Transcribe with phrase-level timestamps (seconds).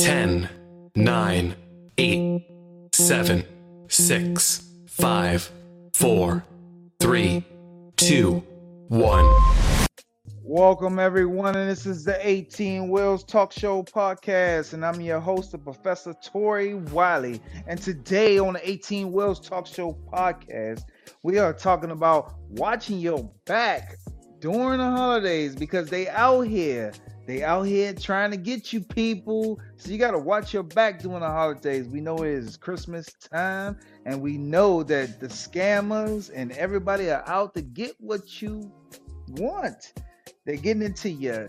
[0.00, 0.48] 10,
[0.94, 1.56] 9,
[1.98, 2.42] 8,
[2.94, 3.44] 7,
[3.86, 5.52] 6, 5,
[5.92, 6.44] 4,
[6.98, 7.44] 3,
[7.98, 8.32] 2,
[8.88, 9.86] 1.
[10.42, 15.54] Welcome, everyone, and this is the 18 Wheels Talk Show podcast, and I'm your host,
[15.62, 17.38] Professor Tori Wiley.
[17.66, 20.80] And today on the 18 Wheels Talk Show podcast,
[21.22, 23.98] we are talking about watching your back
[24.40, 26.92] during the holidays because they out here.
[27.26, 29.60] They out here trying to get you people.
[29.76, 31.86] So you got to watch your back during the holidays.
[31.86, 37.22] We know it is Christmas time, and we know that the scammers and everybody are
[37.28, 38.72] out to get what you
[39.28, 39.92] want.
[40.44, 41.48] They're getting into your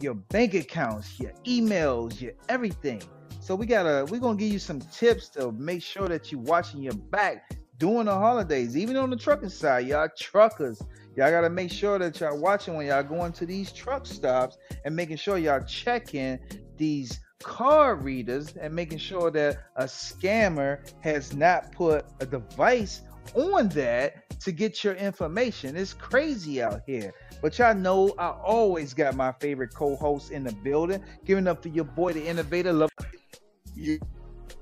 [0.00, 3.02] your bank accounts, your emails, your everything.
[3.40, 6.82] So we gotta we're gonna give you some tips to make sure that you're watching
[6.82, 10.82] your back during the holidays, even on the trucking side, y'all truckers.
[11.16, 14.94] Y'all gotta make sure that y'all watching when y'all going to these truck stops and
[14.94, 16.38] making sure y'all checking
[16.76, 23.02] these card readers and making sure that a scammer has not put a device
[23.34, 25.76] on that to get your information.
[25.76, 27.12] It's crazy out here.
[27.40, 31.02] But y'all know I always got my favorite co-host in the building.
[31.24, 32.72] Giving up for your boy, the innovator.
[32.72, 32.90] Love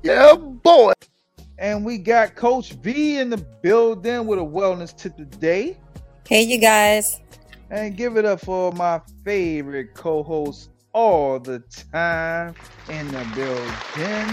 [0.03, 0.92] Yeah, boy.
[1.59, 5.78] And we got Coach V in the building with a wellness tip today.
[6.33, 7.20] Hey, you guys.
[7.69, 11.58] And give it up for my favorite co-host all the
[11.92, 12.55] time
[12.88, 14.33] in the building.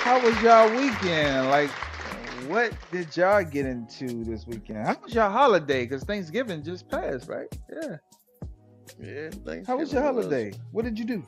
[0.00, 1.50] How was y'all weekend?
[1.50, 1.68] Like,
[2.48, 4.86] what did y'all get into this weekend?
[4.86, 5.84] How was your holiday?
[5.84, 7.54] Because Thanksgiving just passed, right?
[7.70, 7.96] Yeah.
[8.98, 9.30] Yeah.
[9.66, 10.54] How was your holiday?
[10.72, 11.22] What did you do?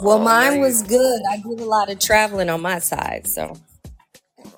[0.00, 0.60] Well, Oh, mine man.
[0.60, 1.20] was good.
[1.30, 3.54] I did a lot of traveling on my side, so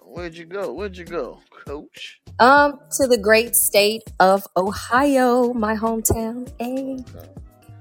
[0.05, 0.73] Where'd you go?
[0.73, 2.21] Where'd you go, Coach?
[2.41, 6.51] um to the great state of Ohio, my hometown.
[6.59, 6.99] Hey.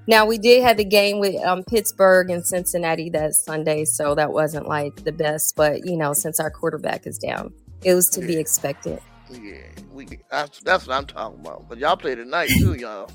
[0.07, 4.31] Now we did have the game with um, Pittsburgh and Cincinnati that Sunday, so that
[4.31, 5.55] wasn't like the best.
[5.55, 7.53] But you know, since our quarterback is down,
[7.83, 8.39] it was to be Yeah.
[8.39, 8.99] expected.
[9.29, 9.57] Yeah,
[9.91, 10.07] we.
[10.31, 11.67] That's, that's what I'm talking about.
[11.69, 13.09] But y'all play tonight too, y'all.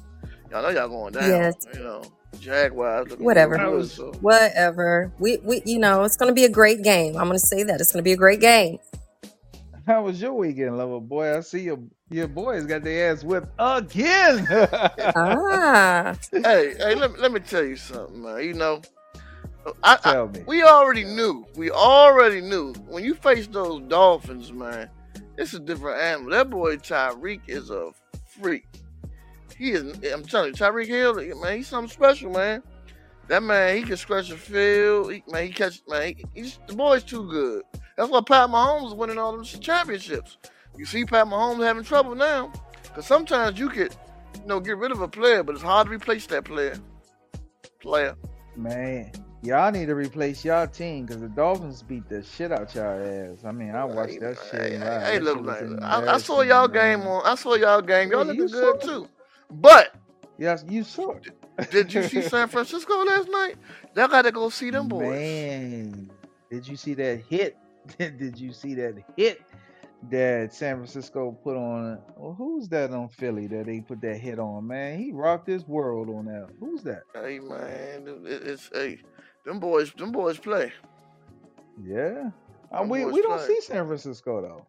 [0.51, 1.29] Y'all know y'all going down.
[1.29, 1.55] Yes.
[1.75, 2.03] You know,
[2.41, 3.17] Jaguars.
[3.19, 3.57] Whatever.
[3.57, 4.13] good, so.
[4.21, 5.13] Whatever.
[5.19, 7.17] We, we, you know, it's going to be a great game.
[7.17, 8.79] I'm going to say that it's going to be a great game.
[9.87, 11.37] How was your weekend, lover boy?
[11.37, 11.79] I see your
[12.11, 14.47] your boys got their ass whipped again.
[15.17, 18.43] Ah, hey, hey, let me let me tell you something, man.
[18.43, 18.81] You know,
[19.83, 20.43] I, I Tell me.
[20.47, 21.47] we already knew.
[21.57, 24.89] We already knew when you face those Dolphins, man.
[25.37, 26.31] It's a different animal.
[26.31, 27.91] That boy Tyreek is a
[28.27, 28.67] freak.
[29.57, 29.99] He is.
[30.13, 32.63] I'm telling you, Tyreek Hill, man, he's something special, man.
[33.29, 35.13] That man, he can stretch the field.
[35.13, 35.81] He, man, he catch.
[35.89, 37.63] Man, he, he's the boy's too good.
[37.97, 40.37] That's why Pat Mahomes is winning all them championships.
[40.77, 43.95] You see, Pat Mahomes having trouble now, because sometimes you could,
[44.41, 46.77] you know, get rid of a player, but it's hard to replace that player.
[47.81, 48.17] Player.
[48.57, 49.13] Man,
[49.43, 53.45] y'all need to replace y'all team because the Dolphins beat the shit out y'all ass.
[53.45, 54.83] I mean, I watched that shit.
[54.83, 55.79] Hey, hey, look, man.
[55.83, 57.23] I, I saw y'all game uh, on.
[57.25, 58.11] I saw y'all game.
[58.11, 59.09] Y'all Yeah, looking good too.
[59.51, 59.95] But
[60.39, 61.71] Yes, you saw it.
[61.71, 63.57] did you see San Francisco last night?
[63.95, 65.09] Y'all got to go see them boys.
[65.11, 66.11] Man,
[66.51, 67.57] did you see that hit?
[67.99, 69.43] did you see that hit
[70.11, 72.01] that San Francisco put on?
[72.17, 74.67] Well, who's that on Philly that they put that hit on?
[74.67, 76.49] Man, he rocked this world on that.
[76.59, 77.03] Who's that?
[77.15, 79.01] Hey man, it's hey,
[79.47, 80.73] them boys, them boys play.
[81.83, 82.31] Yeah.
[82.73, 84.67] Uh, Them we we don't see San Francisco though.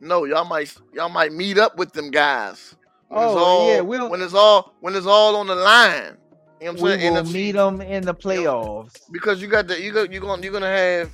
[0.00, 2.76] No, y'all might y'all might meet up with them guys.
[3.12, 6.16] When it's Oh, all, yeah, we'll- when it's all when it's all on the line.
[6.60, 7.14] You know what I'm We saying?
[7.14, 8.96] will NFC meet them in the playoffs.
[9.12, 11.10] because you got the you got you gonna you're gonna have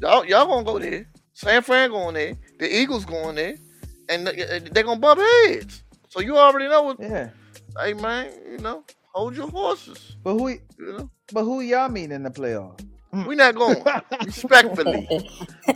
[0.00, 1.06] y'all y'all gonna go there.
[1.34, 2.34] San Fran going there.
[2.58, 3.54] The Eagles going there,
[4.08, 5.82] and they're uh, gonna bump heads.
[6.08, 7.00] So you already know what.
[7.00, 7.30] Yeah.
[7.78, 10.16] Hey man, you know, hold your horses.
[10.24, 12.84] But who You know, but who y'all meet in the playoffs?
[13.14, 13.26] Mm.
[13.28, 13.84] we not going
[14.24, 15.08] respectfully.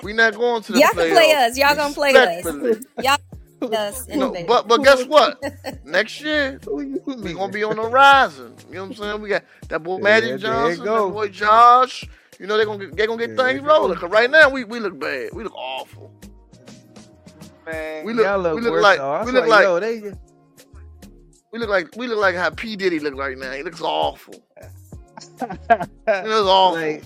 [0.02, 1.56] We not going to the y'all can play us.
[1.58, 2.44] Y'all gonna play us.
[3.00, 3.17] Y'all
[3.60, 4.06] play us.
[4.08, 4.46] You know, Innovative.
[4.48, 5.42] but but guess what?
[5.84, 6.84] Next year we
[7.34, 8.54] gonna be on the horizon.
[8.68, 9.20] You know what I'm saying?
[9.22, 11.06] We got that boy Yeah, Magic there you Johnson, go.
[11.08, 12.04] that boy Josh.
[12.38, 13.98] You know they gonna get, they gonna get There things rolling.
[13.98, 15.30] Cause right now we, we look bad.
[15.32, 16.12] We look awful.
[17.66, 19.24] Man, We look- y'all look we look like- though.
[19.24, 20.12] We look like- yo, they
[21.52, 23.52] We look like we look like how P Diddy look right now.
[23.52, 24.34] He looks awful.
[25.40, 26.80] He looks awful.
[26.80, 27.02] like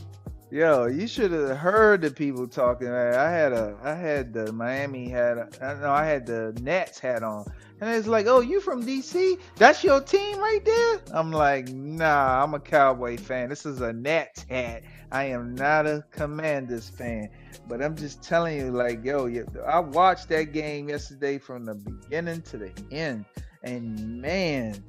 [0.52, 2.88] yo, you should have heard the people talking.
[2.88, 5.38] I had a I had the Miami hat.
[5.38, 7.50] Uh, I know I had the Nets hat on.
[7.80, 9.40] And it's like, oh, you from DC?
[9.56, 11.00] That's your team right there?
[11.12, 13.48] I'm like, nah, I'm a Cowboy fan.
[13.48, 14.84] This is a Nets hat.
[15.10, 17.30] I am not a Commanders fan.
[17.66, 19.28] But I'm just telling you, like, yo,
[19.66, 23.24] I watched that game yesterday from the beginning to the end.
[23.64, 24.84] And man,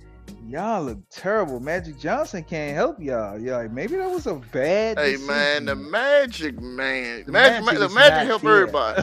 [0.47, 1.59] y'all look terrible.
[1.59, 3.39] Magic Johnson can't help y'all.
[3.39, 4.97] Yeah, like maybe that was a bad.
[4.97, 5.27] Hey decision.
[5.27, 8.51] man, the Magic man, The Magic, Magic the Magic help fair.
[8.55, 9.01] everybody.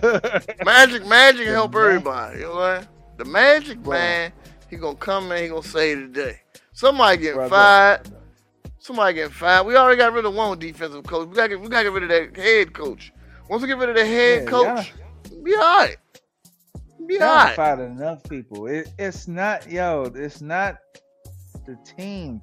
[0.64, 2.38] Magic, Magic The help Ma- everybody.
[2.40, 2.88] You know what?
[3.18, 3.92] The Magic Bro.
[3.98, 4.32] man,
[4.68, 6.40] he gonna come in, he gonna say today.
[6.72, 7.50] Somebody getting Brother.
[7.50, 8.10] fired.
[8.78, 9.66] Somebody getting fired.
[9.66, 11.28] We already got rid of one defensive coach.
[11.28, 13.12] We gotta get, we gotta get rid of that head coach.
[13.48, 14.92] Once we get rid of the head Yeah, coach,
[15.42, 15.96] be all right.
[17.06, 17.56] Be all right.
[17.56, 18.66] fired enough people.
[18.68, 20.10] It, it's not yo.
[20.14, 20.78] It's not
[21.66, 22.42] the team.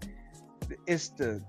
[0.86, 1.42] It's the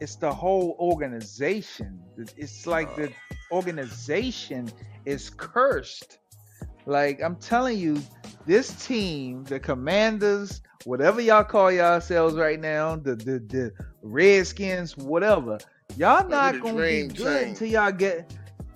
[0.00, 2.00] it's the whole organization.
[2.36, 3.12] It's like the
[3.52, 4.68] organization
[5.04, 6.18] is cursed.
[6.86, 8.00] Like I'm telling you,
[8.46, 13.72] this team, the Commanders, whatever y'all call yourselves right now, the the, the
[14.02, 15.58] Redskins, whatever,
[15.96, 17.48] y'all not gonna be good team.
[17.50, 18.32] until y'all get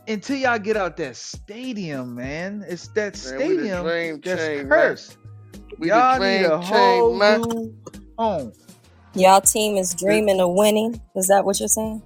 [0.09, 2.65] until y'all get out that stadium, man.
[2.69, 4.69] It's that Man, stadium that's team, man.
[4.69, 5.19] cursed.
[5.79, 7.43] We y'all need a team, whole man.
[7.43, 7.75] new
[8.20, 8.52] home.
[9.14, 11.00] Y'all team is dreaming of winning.
[11.17, 12.02] Is that what you're saying?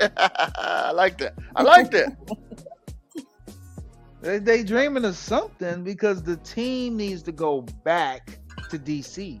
[0.00, 1.34] I like that.
[1.56, 2.16] I like that.
[4.20, 8.38] They, they dreaming of something because the team needs to go back
[8.70, 9.38] to DC.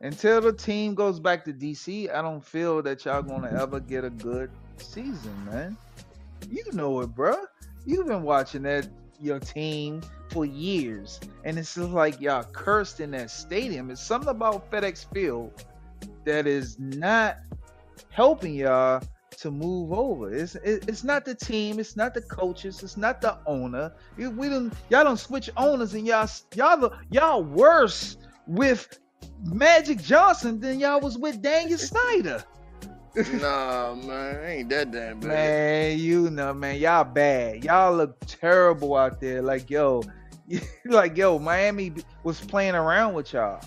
[0.00, 4.04] Until the team goes back to DC, I don't feel that y'all gonna ever get
[4.04, 5.76] a good season, man.
[6.48, 7.44] You know it, bruh.
[7.86, 8.86] You've been watching that
[9.20, 10.00] your team
[10.30, 13.90] for years, and it's just like y'all cursed in that stadium.
[13.90, 15.64] It's something about FedEx Field
[16.24, 17.38] that is not
[18.10, 19.02] helping y'all
[19.38, 20.32] to move over.
[20.34, 23.92] It's it, it's not the team, it's not the coaches, it's not the owner.
[24.16, 28.16] We don't y'all don't switch owners, and y'all y'all the- y'all worse
[28.46, 28.98] with
[29.44, 32.42] Magic Johnson than y'all was with Daniel Snyder.
[33.40, 35.28] Nah, man, ain't that damn bad.
[35.28, 37.64] Man, you know, man, y'all bad.
[37.64, 39.42] Y'all look terrible out there.
[39.42, 40.02] Like, yo,
[40.84, 41.92] like, yo, Miami
[42.22, 43.60] was playing around with y'all.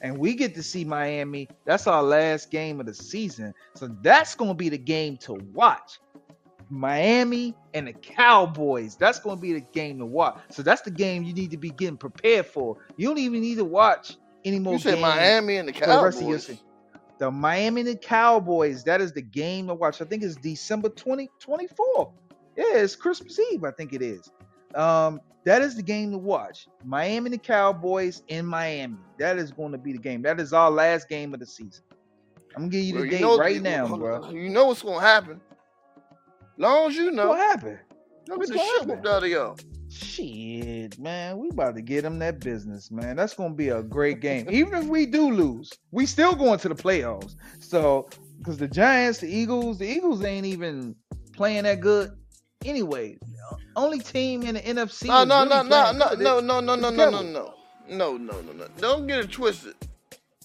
[0.00, 1.48] And we get to see Miami.
[1.64, 3.54] That's our last game of the season.
[3.74, 5.98] So that's going to be the game to watch.
[6.68, 8.96] Miami and the Cowboys.
[8.96, 10.38] That's going to be the game to watch.
[10.50, 12.76] So that's the game you need to be getting prepared for.
[12.96, 16.18] You don't even need to watch any more You said games Miami and the Cowboys.
[16.46, 16.58] the
[17.18, 20.00] The Miami and the Cowboys, that is the game to watch.
[20.02, 22.12] I think it's December 20, 24th.
[22.56, 24.30] Yeah, it's Christmas Eve, I think it is.
[24.74, 26.66] Um, that is the game to watch.
[26.84, 28.96] Miami and the Cowboys in Miami.
[29.18, 30.20] That is going to be the game.
[30.22, 31.84] That is our last game of the season.
[32.54, 34.30] I'm gonna give you the date know- right you- now, bro.
[34.30, 35.40] You know what's gonna happen.
[36.56, 37.78] Long as you know, What happened?
[38.24, 39.56] don't get the gonna shit whooped out of y'all.
[39.96, 43.16] Shit, man, we about to get them that business, man.
[43.16, 44.46] That's gonna be a great game.
[44.50, 47.34] Even if we do lose, we still going to the playoffs.
[47.60, 48.08] So,
[48.38, 50.94] because the Giants, the Eagles, the Eagles ain't even
[51.32, 52.10] playing that good
[52.64, 53.18] anyway.
[53.74, 55.06] Only team in the NFC.
[55.06, 57.10] No, no, no, no, no, no, no, no, no, no, no, together.
[57.10, 57.54] no,
[57.88, 58.66] no, no, no, no.
[58.78, 59.74] Don't get it twisted.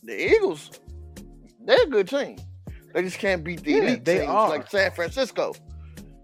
[0.04, 0.72] The Eagles,
[1.66, 2.38] they're a good team.
[2.94, 5.54] They just can't beat the elite teams like San Francisco,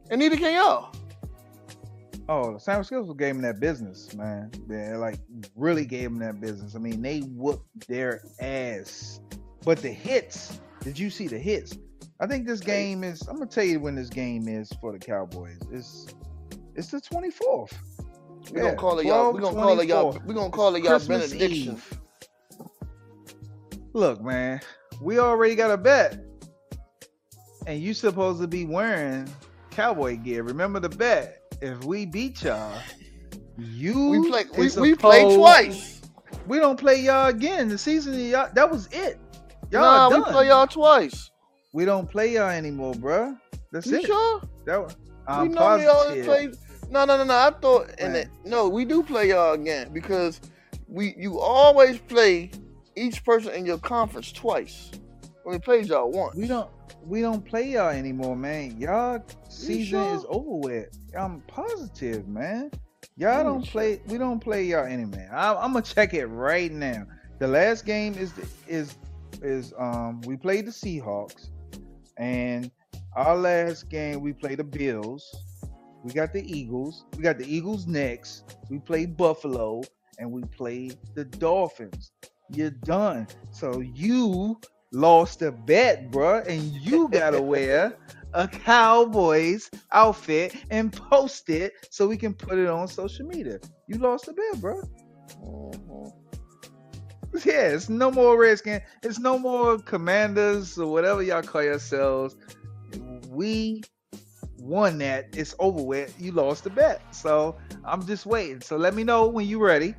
[0.10, 0.94] and neither can y'all.
[2.30, 4.52] Oh, the San Francisco gave them that business, man.
[4.68, 5.20] They like
[5.56, 6.76] really gave them that business.
[6.76, 9.22] I mean, they whooped their ass.
[9.64, 11.78] But the hits, did you see the hits?
[12.20, 13.22] I think this game is.
[13.28, 15.60] I'm gonna tell you when this game is for the Cowboys.
[15.72, 16.08] It's
[16.76, 17.74] it's the 24th.
[18.52, 19.34] We Yeah, gonna call it y'all.
[19.34, 20.20] We're gonna call it y'all.
[20.26, 21.74] We're gonna call it y'all Christmas benediction.
[21.74, 22.00] Eve.
[23.94, 24.62] Look, man,
[25.02, 26.20] we already got a bet,
[27.66, 29.28] and you supposed to be wearing
[29.72, 30.44] cowboy gear.
[30.44, 31.37] Remember the bet.
[31.62, 32.80] If we beat y'all,
[33.58, 34.46] you We play.
[34.58, 36.02] We, we played twice.
[36.46, 37.68] We don't play y'all again.
[37.70, 39.20] The season, y'all, that was it.
[39.72, 41.32] Y'all Nah, are we play y'all twice.
[41.74, 43.38] We don't play y'all anymore, bruh.
[43.72, 44.06] That's You it.
[44.06, 44.42] sure?
[44.66, 46.26] That was, we I'm normally always positive.
[46.26, 46.90] play.
[46.90, 47.36] No, no, no, no.
[47.36, 50.40] I thought, and it, no, we do play y'all again because
[50.88, 52.52] we you always play
[52.96, 54.92] each person in your conference twice.
[55.48, 56.36] We played y'all once.
[56.36, 56.70] We don't
[57.06, 58.78] we don't play y'all anymore, man.
[58.78, 60.16] Y'all season sure?
[60.16, 60.90] is over with.
[61.18, 62.70] I'm positive, man.
[63.16, 63.72] Y'all don't sure?
[63.72, 64.02] play.
[64.08, 65.30] We don't play y'all anymore.
[65.32, 67.06] I, I'm gonna check it right now.
[67.40, 68.98] The last game is the, is
[69.42, 71.48] is um we played the Seahawks,
[72.18, 72.70] and
[73.16, 75.34] our last game we played the Bills.
[76.04, 77.06] We got the Eagles.
[77.16, 78.58] We got the Eagles next.
[78.70, 79.82] We played Buffalo,
[80.20, 82.12] and we played the Dolphins.
[82.50, 83.30] You're done.
[83.52, 84.60] So you
[84.92, 87.98] lost a bet, bruh, and you gotta wear
[88.34, 93.60] a Cowboys outfit and post it so we can put it on social media.
[93.88, 94.88] You lost a bet, bruh.
[95.44, 96.14] Mhm.
[97.46, 98.82] Yeah, it's no more Redskin.
[99.04, 102.36] It's no more Commanders or whatever y'all call yourselves.
[103.30, 103.84] We
[104.58, 105.36] won that.
[105.36, 106.20] It's over with.
[106.20, 107.02] You lost the bet.
[107.14, 108.62] So I'm just waiting.
[108.62, 109.94] So let me know when you're ready.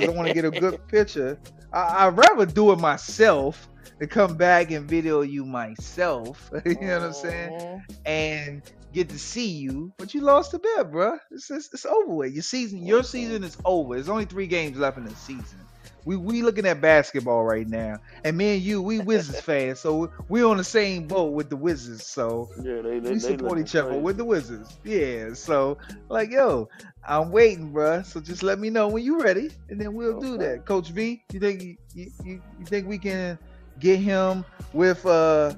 [0.00, 1.38] I want to get a good picture.
[1.74, 3.68] I, I'd rather do it myself
[4.00, 6.50] to come back and video you myself.
[6.66, 7.52] you know what I'm saying?
[7.52, 7.80] Mhm.
[8.06, 8.62] And
[8.92, 11.18] get to see you, but you lost the bet, bro.
[11.32, 12.32] It's, it's, it's over with.
[12.34, 13.94] Your season, your season is over.
[13.94, 15.68] There's only three games left in the season.
[16.04, 20.10] We we looking at basketball right now, and me and you, we Wizards fans, so
[20.28, 22.06] we're on the same boat with the Wizards.
[22.06, 24.78] So Yeah, they, they, we support each other with the Wizards.
[24.84, 25.34] Yeah.
[25.34, 26.68] So like, yo,
[27.06, 28.04] I'm waiting, bruh.
[28.04, 30.64] So just let me know when you're ready, and then we'll do that.
[30.66, 31.76] Coach V, you think you,
[32.24, 33.38] you you think we can
[33.78, 35.54] get him with uh?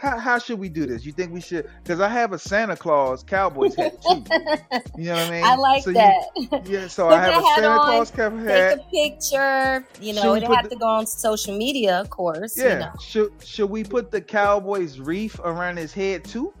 [0.00, 1.04] How, how should we do this?
[1.04, 1.68] You think we should?
[1.82, 4.24] Because I have a Santa Claus Cowboys hat too.
[4.96, 5.44] You know what I mean?
[5.44, 6.66] I like So you- that.
[6.66, 6.88] yeah.
[6.88, 9.86] So Put I have a Santa on, Claus Cowboy Take a picture.
[10.00, 12.56] You know, it'll have the- to go on social media, of course.
[12.56, 12.78] you Yeah.
[12.78, 12.92] know.
[12.98, 16.54] Should should we put the Cowboys wreath around his head too?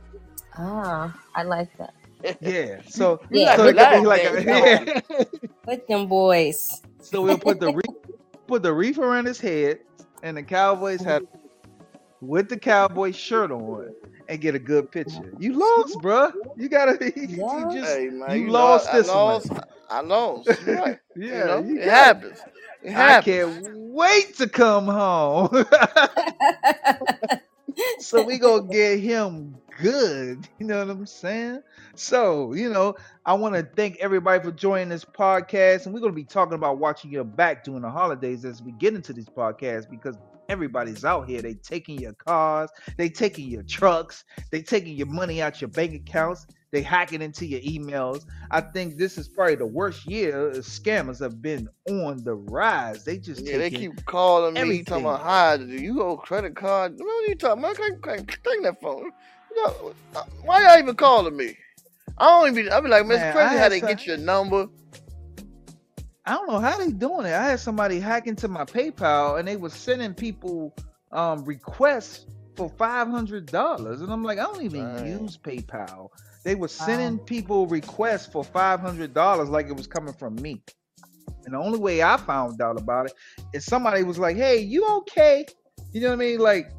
[0.58, 1.94] Ah, I like that.
[2.42, 2.82] Yeah.
[2.88, 3.56] So Yeah.
[3.56, 5.00] so it could be like a, yeah.
[5.62, 6.82] Put them boys.
[7.00, 7.96] So we'll put the wreath,
[8.46, 9.78] put the wreath around his head,
[10.22, 11.22] and the Cowboys hat
[12.20, 13.94] with the Cowboy shirt on,
[14.28, 15.32] and get a good picture.
[15.36, 16.32] You lost, bruh.
[16.56, 17.12] You gotta.
[17.16, 17.68] You Yeah.
[17.68, 17.98] just.
[17.98, 18.90] Hey man, you you, lost lost.
[18.90, 19.24] this I one.
[19.24, 19.50] lost.
[19.88, 20.60] I lost.
[20.66, 20.98] Right.
[21.16, 21.30] Yeah.
[21.30, 22.44] you know, you it happens.
[22.82, 23.50] It I can't
[23.92, 25.48] wait to come home.
[27.98, 30.48] so we gonna get him good.
[30.58, 31.62] You know what I'm saying?
[31.94, 35.86] So, you know, I want to thank everybody for joining this podcast.
[35.86, 38.94] And we're gonna be talking about watching your back during the holidays as we get
[38.94, 40.18] into these podcasts because
[40.50, 41.40] everybody's out here.
[41.40, 45.94] They taking your cars, they taking your trucks, they taking your money out your bank
[45.94, 48.24] accounts, they hacking into your emails.
[48.50, 50.50] I think this is probably the worst year.
[50.56, 53.04] Scammers have been on the rise.
[53.04, 54.84] They just Yeah, they keep calling me everything.
[54.84, 56.94] talking about how do you owe credit card?
[56.96, 57.76] What are you talking about?
[57.76, 59.10] Take, take, take that phone.
[59.64, 59.72] Uh,
[60.44, 61.56] why y'all even calling me?
[62.18, 62.72] I don't even.
[62.72, 64.68] I'll be like, man, it's crazy how they some- get your number.
[66.26, 67.32] I don't know how they doing it.
[67.32, 70.76] I had somebody hack into my PayPal and they was sending people
[71.12, 76.10] um requests for five hundred dollars, and I'm like, I don't even use PayPal.
[76.42, 80.62] They were sending people requests for five hundred dollars like it was coming from me.
[81.44, 83.12] And the only way I found out about it
[83.52, 85.46] is somebody was like, "Hey, you okay?"
[85.92, 86.38] You know what I mean?
[86.38, 86.70] Like,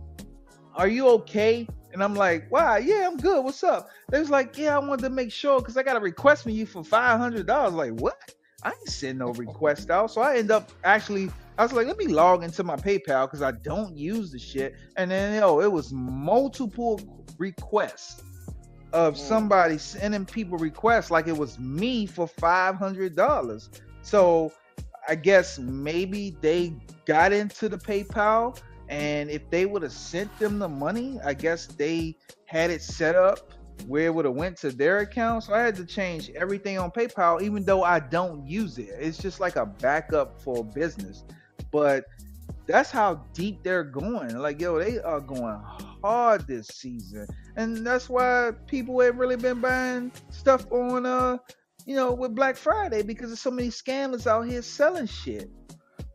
[0.76, 3.44] "Are you okay?" And I'm like, "Wow, yeah, I'm good.
[3.44, 6.00] What's up?" They was like, "Yeah, I wanted to make sure because I got a
[6.00, 8.18] request from you for five hundred dollars." Like, what?
[8.64, 10.12] I ain't send no request out.
[10.12, 13.42] So I end up actually, I was like, let me log into my PayPal because
[13.42, 14.76] I don't use the shit.
[14.98, 17.02] And then, yo, it was multiple
[17.40, 18.22] requests
[18.94, 19.18] of Mm.
[19.18, 23.70] somebody sending people requests like it was me for $500.
[24.02, 24.52] So
[25.08, 28.58] I guess maybe they got into the PayPal.
[28.90, 33.16] And if they would have sent them the money, I guess they had it set
[33.16, 33.54] up
[33.88, 35.46] where it would have went to their account.
[35.46, 38.90] So I had to change everything on PayPal, even though I don't use it.
[39.00, 41.24] It's just like a backup for business.
[41.72, 42.06] But
[42.72, 44.38] that's how deep they're going.
[44.38, 45.60] Like, yo, they are going
[46.04, 47.28] hard this season.
[47.56, 51.38] And that's why people ain't really been buying stuff on uh,
[51.86, 55.50] you know, with Black Friday because there's so many scammers out here selling shit.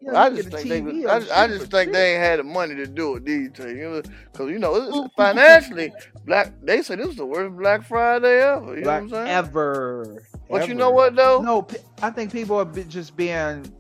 [0.01, 0.81] You know, I just get a think they.
[0.93, 1.93] TV Was, or I, just- I just think cheap.
[1.95, 3.77] they ain't had the money to do it these days.
[3.77, 5.93] You know, because you know financially,
[6.25, 6.53] black.
[6.63, 8.77] They said this was the worst Black Friday ever.
[8.77, 9.29] You Black know what I'm saying?
[9.29, 10.23] ever.
[10.49, 11.41] But you know what though?
[11.41, 11.67] No,
[12.03, 13.73] I think people are be- just being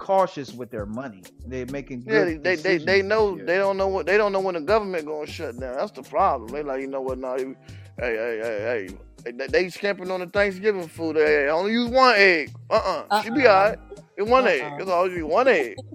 [0.00, 1.28] cautious with their money.
[1.46, 4.18] They're making Yeah, good they, they, they, they know this they don't know what they
[4.18, 5.76] don't know when the government gonna shut down.
[5.76, 6.52] That's the problem.
[6.52, 7.36] They like you know what now?
[7.36, 7.54] Hey
[7.98, 8.88] hey hey
[9.24, 9.32] hey.
[9.32, 11.16] They, they scamping on the Thanksgiving food.
[11.16, 12.52] Hey, hey, only use one egg.
[12.70, 13.48] Uh uh She be Uh-uh.
[13.48, 13.78] alright.
[14.16, 14.74] It's one egg.
[14.74, 14.78] Uh-uh.
[14.78, 15.78] It's always one egg.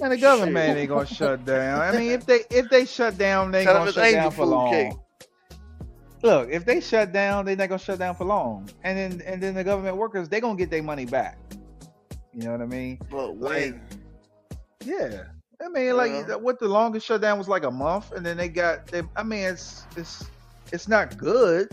[0.00, 1.82] And the government ain't gonna shut down.
[1.82, 4.32] I mean, if they if they shut down, they ain't Tell gonna it's shut down
[4.32, 4.92] for long.
[4.92, 4.98] cake.
[6.22, 8.70] Look, if they shut down, they're not gonna shut down for long.
[8.84, 11.38] And then and then the government workers, they gonna get their money back.
[12.34, 12.98] You know what I mean?
[13.10, 13.76] But Like,
[14.84, 15.24] yeah.
[15.64, 18.86] I mean, like what the longest shutdown was like a month, and then they got.
[18.86, 20.26] They, I mean, it's it's
[20.72, 21.68] it's not good,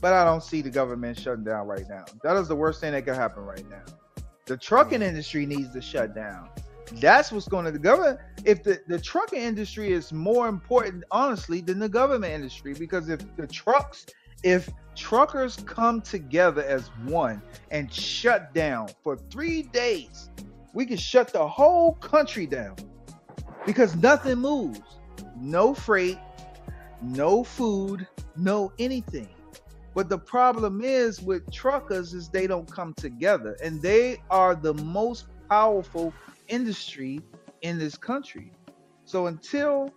[0.00, 2.04] but I don't see the government shutting down right now.
[2.22, 3.84] That is the worst thing that could happen right now.
[4.46, 5.08] The trucking mm.
[5.08, 6.48] industry needs to shut down.
[6.94, 8.18] That's what's going to the government.
[8.44, 13.20] If the the trucking industry is more important, honestly, than the government industry, because if
[13.36, 14.06] the trucks,
[14.42, 20.30] if truckers come together as one and shut down for three days,
[20.72, 22.76] we can shut the whole country down
[23.66, 24.80] because nothing moves.
[25.36, 26.18] No freight,
[27.02, 28.06] no food,
[28.36, 29.28] no anything.
[29.94, 34.74] But the problem is with truckers is they don't come together and they are the
[34.74, 36.12] most powerful
[36.48, 37.20] industry
[37.62, 38.52] in this country.
[39.04, 39.92] So until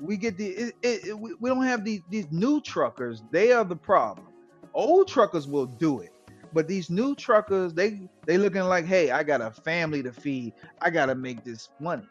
[0.00, 3.76] we get the it, it, we don't have these these new truckers, they are the
[3.76, 4.26] problem.
[4.74, 6.12] Old truckers will do it.
[6.52, 10.54] But these new truckers, they they looking like, hey, I got a family to feed.
[10.80, 12.08] I gotta make this money.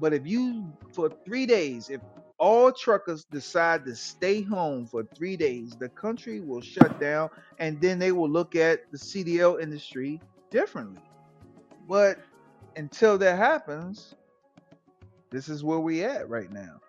[0.00, 2.00] But if you for three days, if
[2.38, 7.80] all truckers decide to stay home for three days, the country will shut down, and
[7.80, 11.02] then they will look at the CDL industry differently.
[11.88, 12.18] But
[12.76, 14.14] until that happens,
[15.30, 16.80] this is where we at right now.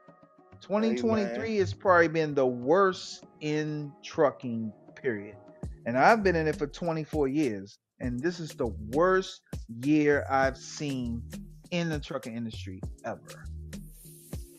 [0.66, 5.36] 2023 has probably been the worst in trucking, period.
[5.86, 9.42] And I've been in it for 24 years, and this is the worst
[9.84, 11.22] year I've seen
[11.70, 13.46] in the trucking industry ever.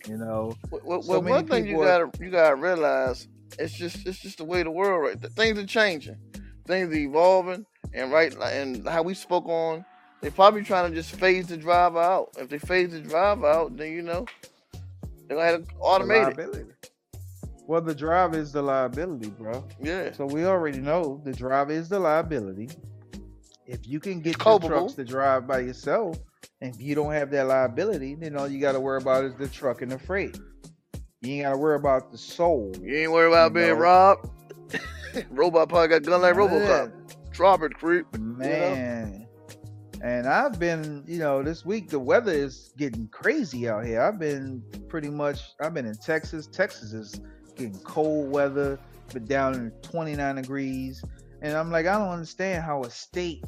[0.06, 3.26] You know, Well, well, So well, one thing you gotta you gotta realize
[3.58, 5.20] it's just it's just the way the world right.
[5.20, 6.18] The things are changing,
[6.68, 9.84] things are evolving, and right and how we spoke on,
[10.20, 12.28] they're probably trying to just phase the driver out.
[12.38, 14.26] If they phase the driver out, then you know
[15.26, 16.90] they're gonna have to the automate it.
[17.66, 19.66] Well, the drive is the liability, bro.
[19.83, 22.68] Yeah, So we already know the drive is the liability.
[23.66, 26.16] If you can get your trucks to drive by yourself,
[26.61, 29.35] and if you don't have that liability, then all you got to worry about is
[29.35, 30.38] the truck and the freight.
[31.23, 32.73] You ain't got to worry about the soul.
[32.80, 33.75] you ain't worry about being know.
[33.75, 34.30] robbed.
[35.30, 36.92] Robot probably got gun like RoboCop.
[37.64, 38.06] It, creep.
[38.16, 39.25] man.
[40.06, 44.00] And I've been, you know, this week the weather is getting crazy out here.
[44.00, 46.46] I've been pretty much, I've been in Texas.
[46.46, 47.20] Texas is
[47.56, 48.78] getting cold weather,
[49.12, 51.02] but down in 29 degrees.
[51.42, 53.42] And I'm like, I don't understand how a state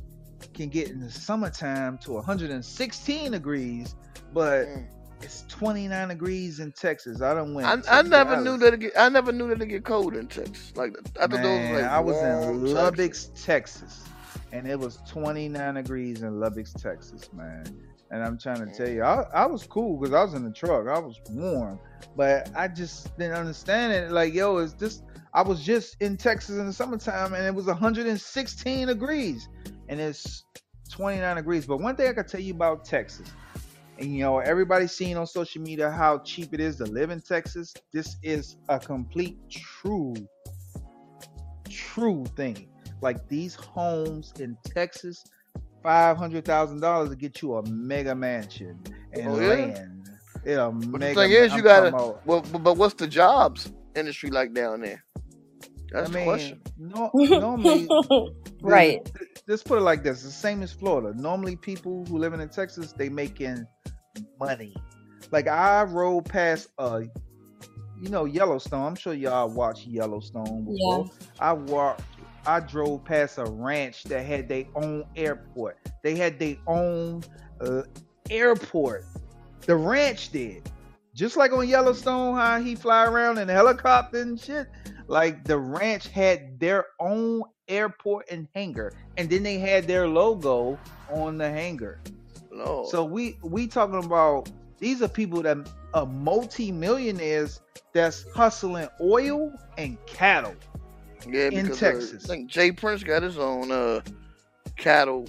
[0.53, 3.95] can get in the summertime to 116 degrees,
[4.33, 4.89] but Mm.
[5.23, 7.23] it's 29 degrees in Texas.
[7.23, 7.89] I don't went.
[7.89, 10.27] I, I never knew that it get, I never knew that it get cold in
[10.27, 10.73] Texas.
[10.75, 14.03] Like I thought those Man, was like I was in Lubbock, Texas.
[14.53, 17.65] And it was 29 degrees in Lubbock, Texas, man.
[18.11, 18.77] And I'm trying to mm.
[18.77, 20.89] tell you, I, I was cool because I was in the truck.
[20.89, 21.79] I was warm,
[22.17, 24.11] but I just didn't understand it.
[24.11, 25.03] Like, yo, it's just
[25.35, 29.49] I was just in Texas in the summertime, and it was 116 degrees,
[29.89, 30.45] and it's
[30.91, 31.67] 29 degrees.
[31.67, 33.31] But one thing I can tell you about Texas,
[33.99, 37.21] and you know, everybody's seeing on social media how cheap it is to live in
[37.21, 37.75] Texas.
[37.93, 40.15] This is a complete true
[41.69, 42.69] true thing.
[43.01, 45.25] Like these homes in Texas,
[45.83, 48.79] five hundred thousand dollars to get you a mega mansion
[49.13, 49.49] and Oh, yeah?
[49.49, 50.09] land.
[50.45, 51.15] Yeah, But the mega.
[51.21, 51.91] thing is, you I'm gotta.
[52.25, 55.05] Well, but, but what's the jobs industry like down there?
[55.91, 56.61] That's I the question.
[56.79, 57.89] no, normally,
[58.63, 59.05] right.
[59.05, 61.19] th- Let's put it like this: the same as Florida.
[61.19, 63.67] Normally, people who living in Texas, they making
[64.39, 64.75] money.
[65.31, 67.01] Like I rode past uh
[68.01, 68.83] you know Yellowstone.
[68.85, 71.11] I'm sure y'all watched Yellowstone before.
[71.41, 72.03] I walked.
[72.49, 75.77] I drove past a ranch that had their own airport.
[76.03, 77.23] They had their own
[77.61, 77.83] uh,
[78.31, 79.05] airport.
[79.67, 80.71] The ranch did.
[81.15, 84.67] Just like on Yellowstone, how he fly around in a helicopter and shit.
[85.09, 90.79] Like the ranch had their own airport and hangar, and then they had their logo
[91.11, 92.01] on the hangar.
[92.51, 92.87] No.
[92.91, 97.61] So we we talking about these are people that are multi-millionaires
[97.93, 100.55] that's hustling oil and cattle.
[101.27, 102.25] Yeah, in uh, Texas.
[102.25, 104.01] I think Jay Prince got his own uh
[104.77, 105.27] cattle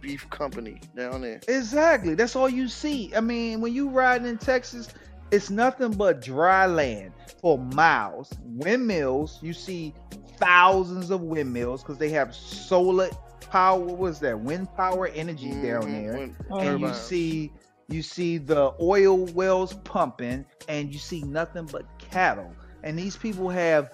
[0.00, 1.40] beef company down there.
[1.48, 2.14] Exactly.
[2.14, 3.14] That's all you see.
[3.14, 4.88] I mean, when you riding in Texas,
[5.30, 8.30] it's nothing but dry land for miles.
[8.42, 9.94] Windmills, you see
[10.36, 13.08] thousands of windmills because they have solar
[13.50, 13.78] power.
[13.80, 14.38] What was that?
[14.38, 16.12] Wind power energy down Mhm, there.
[16.18, 17.52] when- and you see
[17.88, 22.50] you see the oil wells pumping and you see nothing but cattle
[22.82, 23.90] and these people have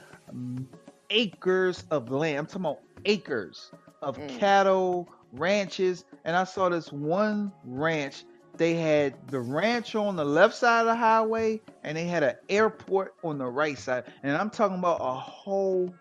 [1.11, 2.39] acres of land.
[2.39, 4.29] I'm talking about acres of Mm.
[4.29, 6.05] cattle ranches.
[6.25, 8.25] And i saw this one ranch.
[8.57, 12.35] They had the ranch on the left side of the highway and they had an
[12.49, 14.05] airport on the right side.
[14.23, 15.95] And i'm talking about a whole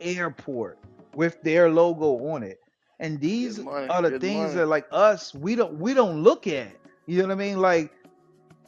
[0.00, 0.78] airport
[1.14, 2.58] with their logo on it.
[2.98, 6.76] And these are the things that like us we don't we don't look at.
[7.06, 7.60] You know what i mean?
[7.60, 7.92] Like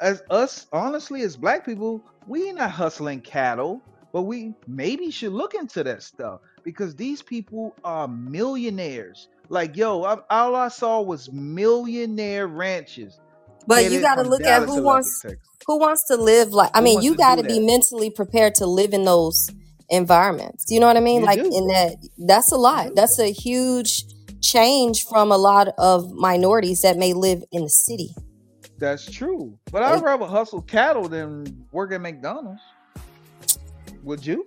[0.00, 3.82] as us honestly as black people we not hustling cattle
[4.18, 10.02] but we maybe should look into that stuff because these people are millionaires like yo
[10.04, 13.20] I, all i saw was millionaire ranches
[13.66, 15.38] But you got to look at who wants Texas.
[15.66, 16.70] who wants to live like.
[16.74, 19.50] I Who mean, you got to be mentally prepared to live in those
[19.90, 20.64] environments.
[20.66, 21.22] Do you know what I mean?
[21.22, 21.50] You like do.
[21.52, 22.94] in that, that's a lot.
[22.96, 24.04] That's a huge
[24.42, 28.10] change from a lot of minorities that may live in the city.
[28.78, 32.62] that's true but i'd rather hustle cattle than work at mcdonald's
[34.02, 34.44] would you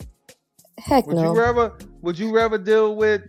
[0.77, 1.33] Heck would no.
[1.33, 3.21] you rather would you rather deal with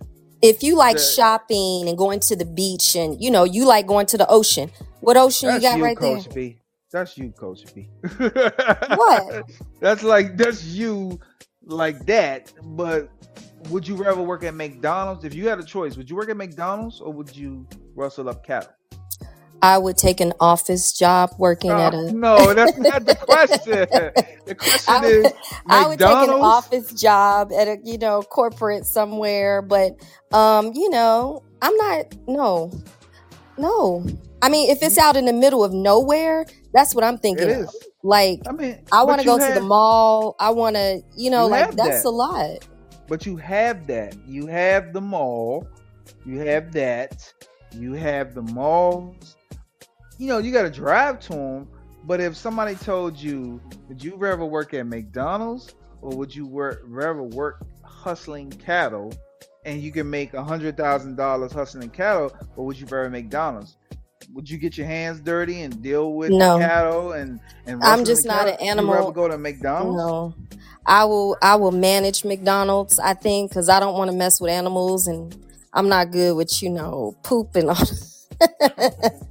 [0.43, 3.87] if you like the- shopping and going to the beach and you know you like
[3.87, 6.35] going to the ocean, what ocean you got you, right Coach there?
[6.35, 6.59] B.
[6.91, 7.89] That's you, Coach V.
[8.19, 9.51] What?
[9.81, 11.19] That's like that's you
[11.65, 12.53] like that.
[12.63, 13.09] But
[13.71, 15.25] would you rather work at McDonald's?
[15.25, 18.45] If you had a choice, would you work at McDonald's or would you rustle up
[18.45, 18.73] cattle?
[19.62, 22.12] I would take an office job working at Oh, a.
[22.12, 23.87] no, that's not the question.
[24.44, 25.33] The question I would, is
[25.68, 29.92] I would take an office job at a you know corporate somewhere, but
[30.33, 32.07] um, you know, I'm not.
[32.27, 32.72] No,
[33.57, 34.05] no.
[34.42, 36.44] I mean, if it's out in the middle of nowhere,
[36.75, 37.57] that's what I'm thinking of.
[37.57, 37.77] is.
[38.03, 40.35] Like, I mean, I want to go to the mall.
[40.40, 42.09] I want to, you know, you like that's that.
[42.09, 42.66] a lot.
[43.07, 44.16] But you have that.
[44.27, 45.68] You have the mall.
[46.27, 47.33] You have that.
[47.79, 49.37] You have the malls.
[50.23, 51.69] You know, you got to drive to them.
[52.05, 56.81] But if somebody told you, would you rather work at McDonald's or would you work
[56.85, 59.13] rather work hustling cattle,
[59.65, 63.77] and you can make a hundred thousand dollars hustling cattle, or would you rather McDonald's?
[64.33, 68.05] Would you get your hands dirty and deal with the No, cattle and and I'm
[68.05, 68.49] just not cattle?
[68.49, 69.13] an You rather animal.
[69.13, 69.97] go to McDonald's?
[69.97, 70.35] No,
[70.87, 71.37] I will.
[71.43, 72.99] I will manage McDonald's.
[72.99, 75.37] I think because I don't want to mess with animals, and
[75.73, 77.77] I'm not good with you know poop and all.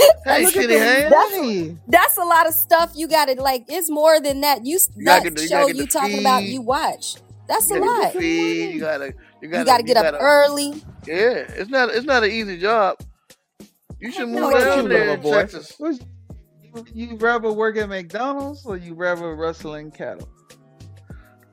[0.24, 1.10] Hey, Look at hands.
[1.10, 2.92] that's that's a lot of stuff.
[2.94, 3.64] You got to like.
[3.68, 4.64] It's more than that.
[4.66, 6.44] You You that get the, you show you the talking about.
[6.44, 7.16] You watch.
[7.48, 8.20] That's You a gotta get lot.
[8.22, 8.74] feed.
[8.74, 10.18] You gotta, you You gotta, got to you get up gotta.
[10.18, 10.74] early.
[11.06, 12.98] Yeah, it's not, it's not an easy job.
[13.98, 15.32] You should move What it down you, there in boy?
[15.32, 15.76] Texas.
[16.94, 20.28] You rather work at McDonald's or you rather rustling cattle?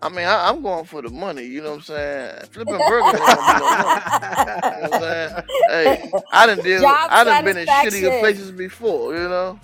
[0.02, 1.44] I mean, I, I'm going for the money.
[1.44, 2.36] You know what I'm saying?
[2.52, 4.02] Flipping burgers ain't gonna be no money.
[4.78, 5.44] You know what I'm saying?
[5.70, 6.82] Hey, I done deal.
[6.82, 9.16] Job I done been in shittier places before.
[9.16, 9.60] You know,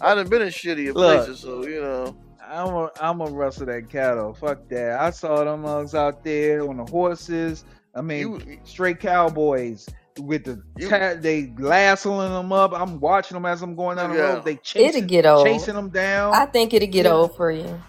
[0.00, 1.40] I done been in shittier Look, places.
[1.40, 2.16] So you know,
[2.46, 4.34] I'm a I'm a rustle that cattle.
[4.34, 5.00] Fuck that.
[5.00, 7.64] I saw them mugs out there on the horses.
[7.94, 9.86] I mean, you, straight cowboys
[10.20, 12.72] with the you, ta- they lassoing them up.
[12.74, 14.22] I'm watching them as I'm going down the yeah.
[14.34, 14.44] road.
[14.44, 15.46] They It'll chasing get old.
[15.46, 16.34] chasing them down.
[16.34, 17.12] I think it'll get Yeah.
[17.12, 17.80] old for you.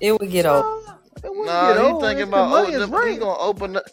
[0.00, 0.85] It would get old.
[1.24, 3.12] No, Nah, he old thinking about opening is.
[3.12, 3.84] He gonna open up.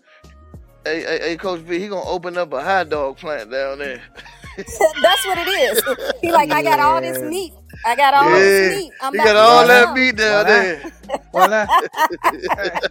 [0.86, 4.02] Hey, hey, hey, Coach V, he gonna open up a hot dog plant down there.
[5.02, 5.82] That's what it is.
[6.22, 7.54] He like, I got all this meat.
[7.86, 8.92] I got all this meat.
[9.02, 9.96] I'm he about got all that not?
[9.96, 10.48] meat down not?
[10.48, 10.92] there.
[11.32, 11.48] Why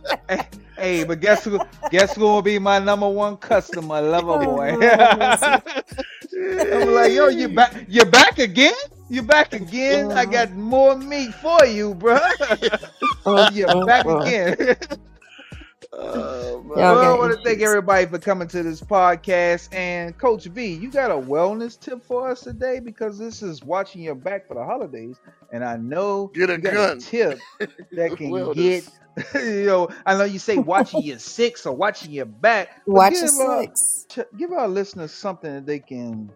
[0.06, 0.18] not?
[0.28, 1.60] hey, hey, but guess who?
[1.90, 4.76] Guess who will be my number one customer, lover oh, boy?
[4.80, 5.60] Oh.
[6.72, 7.86] I'm like, yo, you back?
[7.88, 8.74] You back again?
[9.08, 10.10] You back again?
[10.10, 12.18] I got more meat for you, bro.
[13.52, 14.76] you back again?
[15.94, 19.74] Oh Y'all well, I want to thank everybody for coming to this podcast.
[19.74, 24.00] And Coach V, you got a wellness tip for us today because this is watching
[24.02, 25.16] your back for the holidays,
[25.52, 27.38] and I know Get a you got a tip
[27.92, 28.54] that can Wellness.
[28.54, 28.88] get.
[29.34, 33.12] You know, I know you say watching your six or watching your back, but Watch
[33.12, 34.06] give your our six.
[34.08, 36.30] ch- give our listeners something that they can,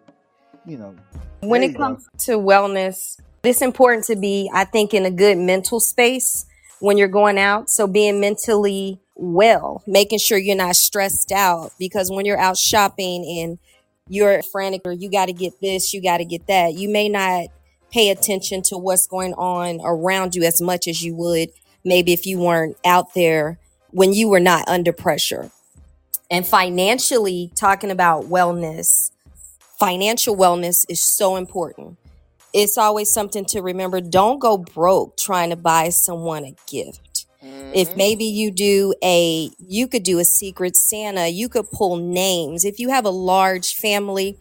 [0.63, 0.95] you know.
[1.39, 1.79] When it you go.
[1.79, 6.45] comes to wellness, it's important to be, I think, in a good mental space
[6.79, 7.67] when you're going out.
[7.71, 13.25] So being mentally well, making sure you're not stressed out because when you're out shopping
[13.41, 13.59] and
[14.07, 17.09] you're frantic or you got to get this, you got to get that, you may
[17.09, 17.47] not
[17.91, 21.49] pay attention to what's going on around you as much as you would
[21.87, 23.59] maybe if you weren't out there
[23.91, 25.49] when you were not under pressure.
[26.29, 29.11] And financially, talking about wellness,
[29.79, 31.97] financial wellness is so important.
[32.53, 34.01] It's always something to remember.
[34.01, 37.06] Don't go broke trying to buy someone a gift.
[37.71, 41.97] If hmm maybe you do a, you could do a secret Santa, you could pull
[41.97, 42.65] names.
[42.65, 44.37] If you have a large family,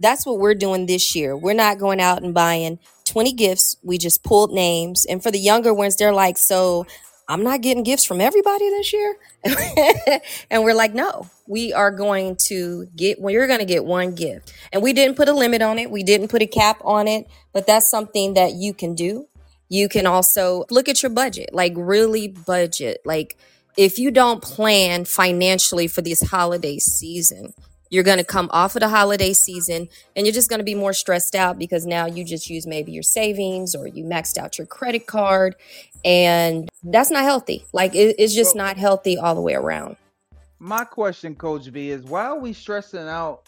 [0.00, 1.36] that's what we're doing this year.
[1.36, 3.76] We're not going out and buying 20 gifts.
[3.82, 5.04] We just pulled names.
[5.06, 6.86] And for the younger ones, they're like, so
[7.28, 9.16] I'm not getting gifts from everybody this year.
[10.50, 14.14] and we're like, no, we are going to get, well, you're going to get one
[14.14, 14.52] gift.
[14.72, 15.90] And we didn't put a limit on it.
[15.90, 19.26] We didn't put a cap on it, but that's something that you can do.
[19.68, 23.00] You can also look at your budget, like really budget.
[23.04, 23.36] Like
[23.76, 27.52] if you don't plan financially for this holiday season,
[27.90, 30.74] you're going to come off of the holiday season and you're just going to be
[30.74, 34.58] more stressed out because now you just use maybe your savings or you maxed out
[34.58, 35.54] your credit card
[36.04, 37.64] and that's not healthy.
[37.72, 39.96] Like it, it's just not healthy all the way around.
[40.58, 43.42] my question, Coach V, is why are we stressing out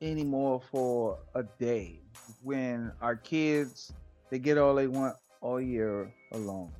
[0.00, 2.00] anymore for a day
[2.42, 3.92] when our kids
[4.30, 6.72] they get all they want all year long?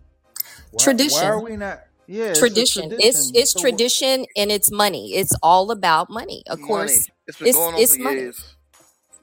[0.71, 1.43] Why why are Tradition.
[1.43, 1.81] we not?
[2.07, 2.93] Yeah, it's Tradition.
[2.99, 3.33] It's tradition.
[3.35, 5.15] it's So tradition and it's money.
[5.15, 6.43] It's all about money.
[6.49, 6.69] Of Money.
[6.69, 8.21] course, It's been it's going on for it's money.
[8.21, 8.55] years.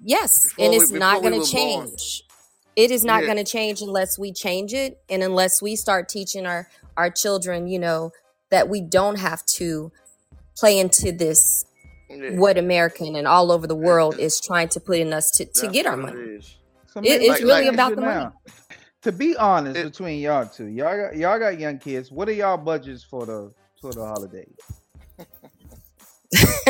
[0.04, 1.48] Yes, Before and we it's not going to born.
[1.48, 2.24] change.
[2.76, 3.34] It is not Yeah.
[3.34, 6.68] going to change unless we change it and unless we start teaching our
[6.98, 8.12] our children, you know,
[8.52, 9.92] that we don't have to
[10.58, 11.66] play into this
[12.10, 12.32] Yeah.
[12.38, 15.52] what American and all over the world is trying to put in us to to
[15.62, 16.42] that's get our it money.
[16.94, 18.32] So It, it's Like really like about the money.
[19.06, 19.12] Now.
[19.12, 19.84] To be honest, it.
[19.84, 22.12] between y'all two, y'all got y'all got young kids.
[22.12, 24.58] What are y'all budgets for the for the holidays?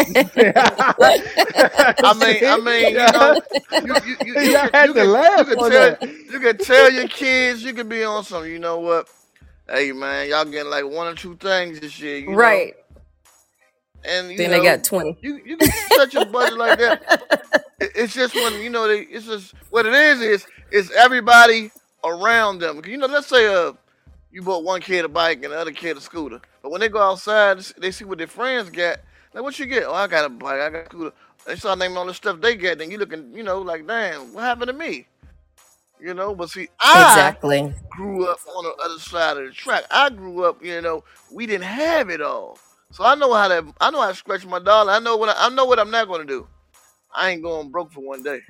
[2.04, 3.40] I mean, I mean, you know,
[3.84, 6.02] you you you, you, Y'all can, had you, to can, laugh you can tell that.
[6.02, 8.46] you can tell your kids you can be on some.
[8.46, 9.08] You know what?
[9.70, 12.18] Hey man, y'all getting like one or two things this year.
[12.20, 12.76] You know, right.
[14.04, 15.18] and you Then they got 20.
[15.22, 17.24] you you can set your budget like that.
[17.82, 19.02] It- It's just when you know they.
[19.02, 20.22] It's just what it is.
[20.22, 21.72] Is it's everybody
[22.06, 22.82] around them.
[22.86, 23.74] You know, let's say uh,
[24.32, 26.42] you bought one kid a bike and the other kid a scooter.
[26.64, 29.00] But when they go outside, they see what their friends got.
[29.34, 29.86] Like, what you get?
[29.86, 30.62] Oh, I got a bike.
[30.62, 31.14] I got a scooter.
[31.48, 32.80] They start naming all the stuff they get.
[32.80, 35.08] Then you looking, you know, like, damn, what happened to me?
[36.00, 36.36] You know.
[36.36, 37.74] But see, I Exactly.
[37.90, 39.86] grew up on the other side of the track.
[39.92, 42.60] I grew up, you know, we didn't have it all.
[42.92, 44.94] So I know how to I know how to scratch my dollar.
[44.94, 46.48] I know what I, I know what I'm not gonna do.
[47.14, 48.42] I ain't going broke for one day.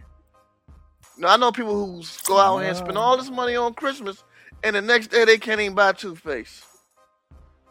[1.17, 3.73] You know, I know people who go out here and spend all this money on
[3.73, 4.23] Christmas
[4.63, 6.63] and the next day they can't even buy toothpaste.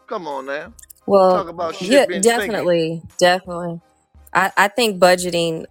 [0.07, 0.73] Come on now.
[1.05, 2.53] Well, Talk about shit yeah, being stinky.
[2.53, 3.81] definitely, definitely.
[4.33, 5.65] I, I think budgeting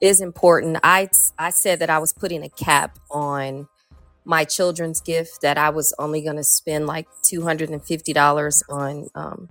[0.00, 0.78] is important.
[0.82, 3.68] I I said that I was putting a cap on
[4.24, 8.12] my children's gift that I was only going to spend like two hundred and fifty
[8.12, 9.48] dollars on um,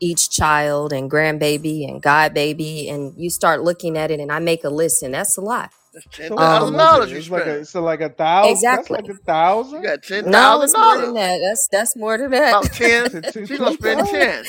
[0.00, 4.64] each child and grandbaby and godbaby, and you start looking at it, and I make
[4.64, 5.70] a list, and that's a lot.
[5.92, 7.60] That's ten So thousand Um, dollars you it's like a, spend.
[7.62, 8.52] it's like a thousand.
[8.52, 8.96] Exactly.
[8.96, 9.82] That's like a You thousand.
[9.82, 11.14] got ten No, more than dollars.
[11.14, 11.38] that.
[11.42, 12.48] That's that's more than that.
[12.50, 13.10] About ten.
[13.10, 14.44] To two- She's gonna spend ten.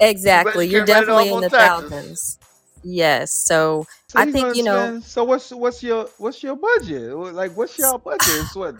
[0.00, 0.66] exactly.
[0.66, 1.90] you You're can't write it off definitely in the taxes.
[1.90, 2.38] thousands.
[2.82, 3.32] Yes.
[3.46, 4.76] So I think gonna you know.
[4.86, 5.04] spend.
[5.04, 7.14] So what's what's your what's your budget?
[7.16, 8.20] Like what's your budget?
[8.28, 8.76] It's what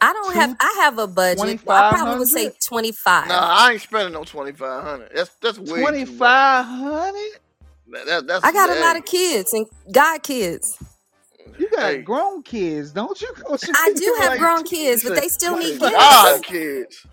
[0.00, 0.56] I don't have.
[0.60, 1.38] I have a budget.
[1.38, 2.56] twenty I probably would say hundred.
[2.66, 3.28] twenty five.
[3.28, 5.10] Nah, I ain't spending no twenty five hundred.
[5.14, 6.18] That's that's way Twenty too much.
[6.18, 7.40] five hundred.
[7.92, 10.78] That, that, that's I got a lot of kids and god kids.
[11.58, 12.04] You got hey.
[12.04, 13.32] grown kids, don't you?
[13.48, 13.70] Coach?
[13.74, 16.44] I do have like grown You kids, but they still need twenty God gifts.
[16.44, 17.06] kids.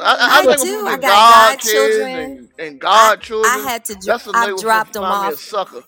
[0.00, 0.86] I, I, I I think do.
[0.86, 2.14] I got God kids godchildren.
[2.14, 3.94] and, and God I children, I had to.
[3.96, 5.38] dr- that's a I've label dropped them find me a off.
[5.38, 5.82] sucker.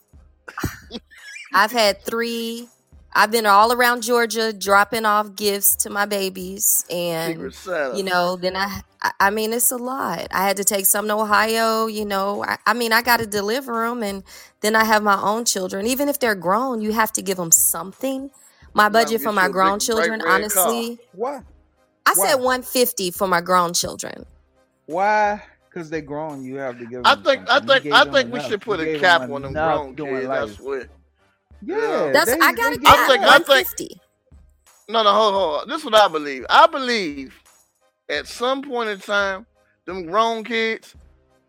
[1.55, 2.69] I've had three.
[3.13, 7.53] I've been all around Georgia dropping off gifts to my babies, and
[7.97, 8.83] you know, then I.
[9.03, 10.29] I I mean, it's a lot.
[10.31, 11.87] I had to take some to Ohio.
[11.87, 14.23] You know, I, I mean, I got to deliver them, and
[14.61, 15.87] then I have my own children.
[15.87, 18.31] Even if they're grown, you have to give them something.
[18.75, 20.69] My budget for my grown big children, red car.
[20.69, 21.43] honestly, Why?
[22.07, 22.45] I said Why?
[22.45, 24.27] 150 for my grown children.
[24.87, 25.43] Why?
[25.69, 26.45] Because they're grown.
[26.45, 27.83] You have to give I think I something.
[27.85, 28.43] You think I think we enough.
[28.43, 30.29] should You put a gave cap them on them enough grown doing kids.
[30.29, 30.49] life.
[30.49, 30.89] That's what.
[31.67, 32.13] Yeah, Yeah.
[32.13, 33.47] That's they I got they a get I cap, think I enough.
[33.47, 34.01] think 150.
[34.89, 35.71] no no hold hold.
[35.71, 36.47] This is what I believe.
[36.51, 37.35] I believe
[38.11, 39.47] at some point in time,
[39.87, 40.97] them grown kids,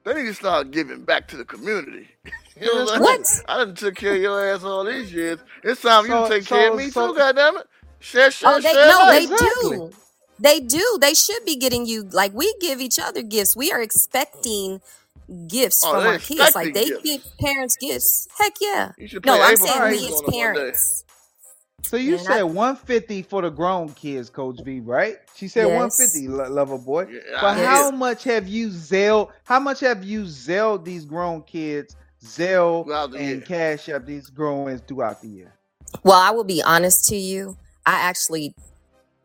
[0.05, 2.09] they need to start giving back to the community.
[2.55, 3.21] you know what I'm What?
[3.25, 3.25] saying?
[3.47, 5.39] I done took care of your ass all these years.
[5.63, 7.65] It's time for you to So take care of me so too, goddammit.
[7.99, 9.83] Share, Oh, they share no, they exactly.
[9.87, 9.93] do.
[10.39, 10.97] They do.
[11.01, 13.55] They should be getting you like we give each other gifts.
[13.55, 14.81] We are expecting
[15.47, 16.55] gifts Oh, from our kids.
[16.55, 17.03] Like they gifts.
[17.03, 18.27] give parents gifts.
[18.37, 18.91] Heck yeah.
[18.97, 19.99] You should No, pay I'm April saying All right.
[19.99, 20.71] we as on them one day.
[20.71, 21.05] parents.
[21.83, 25.17] So you And I said 150 for the grown kids, Coach V, right?
[25.35, 25.75] She said yes.
[25.75, 27.07] 150, lo- lover boy.
[27.09, 29.31] Yeah, But I how hear much have you zelled?
[29.43, 33.41] How much have you zelled these grown kids, Zell throughout and year.
[33.41, 35.53] Cash Up these grown ones throughout the year?
[36.03, 37.57] Well, I will be honest to you.
[37.85, 38.55] I actually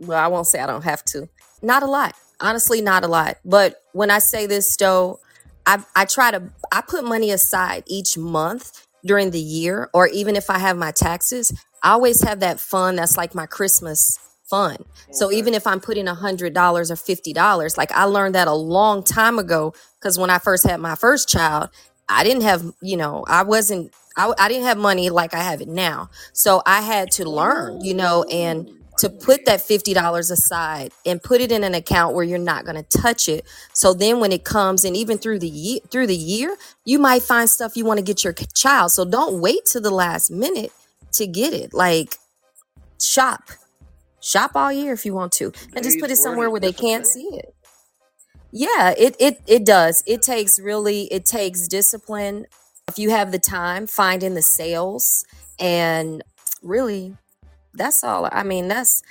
[0.01, 1.29] well, I won't say I don't have to.
[1.63, 2.15] Not a lot.
[2.41, 3.39] Honestly, not a lot.
[3.45, 5.21] But when I say this though,
[5.67, 10.37] I I try to I put money aside each month during the year or even
[10.37, 11.53] if I have my taxes,
[11.83, 14.85] I always have that fund that's like my Christmas fund.
[15.11, 18.49] So even if I'm putting a hundred dollars or fifty dollars, like I learned that
[18.49, 21.71] a long time ago because when I first had my first child,
[22.09, 25.61] I didn't have, you know, I wasn't I, I didn't have money like I have
[25.61, 26.11] it now.
[26.33, 31.41] So I had to learn, you know, and to put that $50 aside and put
[31.41, 33.45] it in an account where you're not going to touch it.
[33.73, 37.23] So then when it comes and even through the year through the year, you might
[37.23, 38.93] find stuff you want to get your k- child.
[38.93, 40.73] So don't wait to the last minute
[41.13, 41.75] to get it.
[41.75, 42.17] Like
[43.01, 43.51] shop.
[44.21, 45.53] Shop all year if you want to.
[45.75, 47.33] And just put it somewhere where they can't discipline.
[47.33, 47.55] see it.
[48.53, 50.03] Yeah, it it it does.
[50.07, 52.47] It takes really it takes discipline.
[52.89, 55.25] If you have the time, finding the sales
[55.59, 56.23] and
[56.63, 57.17] really
[57.77, 58.29] that's all.
[58.31, 59.03] I mean, that's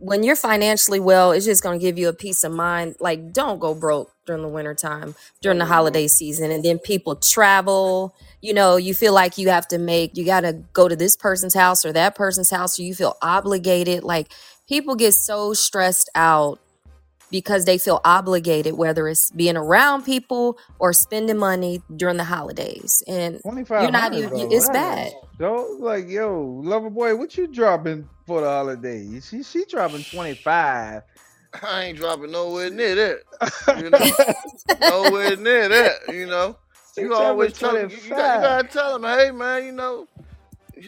[0.00, 2.96] when you're financially well, it's just going to give you a peace of mind.
[3.00, 6.08] Like don't go broke during the winter time, during the holiday mm-hmm.
[6.08, 10.24] season and then people travel, you know, you feel like you have to make you
[10.24, 14.04] got to go to this person's house or that person's house or you feel obligated.
[14.04, 14.32] Like
[14.68, 16.60] people get so stressed out
[17.30, 23.02] because they feel obligated, whether it's being around people or spending money during the holidays.
[23.06, 24.48] And you're not even, though.
[24.50, 25.08] it's bad.
[25.08, 29.20] is so like yo, lover boy, what you dropping for the holiday?
[29.20, 31.02] She she dropping 25.
[31.62, 33.20] I ain't dropping nowhere near that.
[33.78, 33.90] You
[34.80, 35.92] know, nowhere near that.
[36.08, 36.56] You know.
[36.96, 40.06] you always tell them, you, you, got, you gotta tell them, hey man, you know,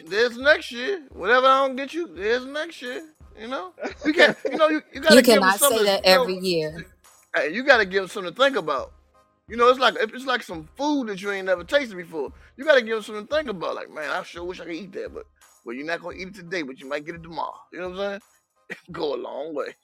[0.05, 1.01] there's next year.
[1.09, 3.03] Whatever I don't get you, there's next year.
[3.41, 3.73] You know,
[4.05, 4.37] you can't.
[4.51, 5.85] You know, you, you gotta You give them cannot say something.
[5.85, 6.85] that You know, every year.
[7.35, 8.93] hey, you gotta give them something to think about.
[9.49, 12.31] You know, it's like it's like some food that you ain't never tasted before.
[12.57, 13.75] You gotta give them something to think about.
[13.75, 15.25] Like, man, I sure wish I could eat that, but
[15.65, 17.55] well, you're not gonna eat it today, but you might get it tomorrow.
[17.73, 18.21] You know what I'm saying?
[18.91, 19.75] Go a long way.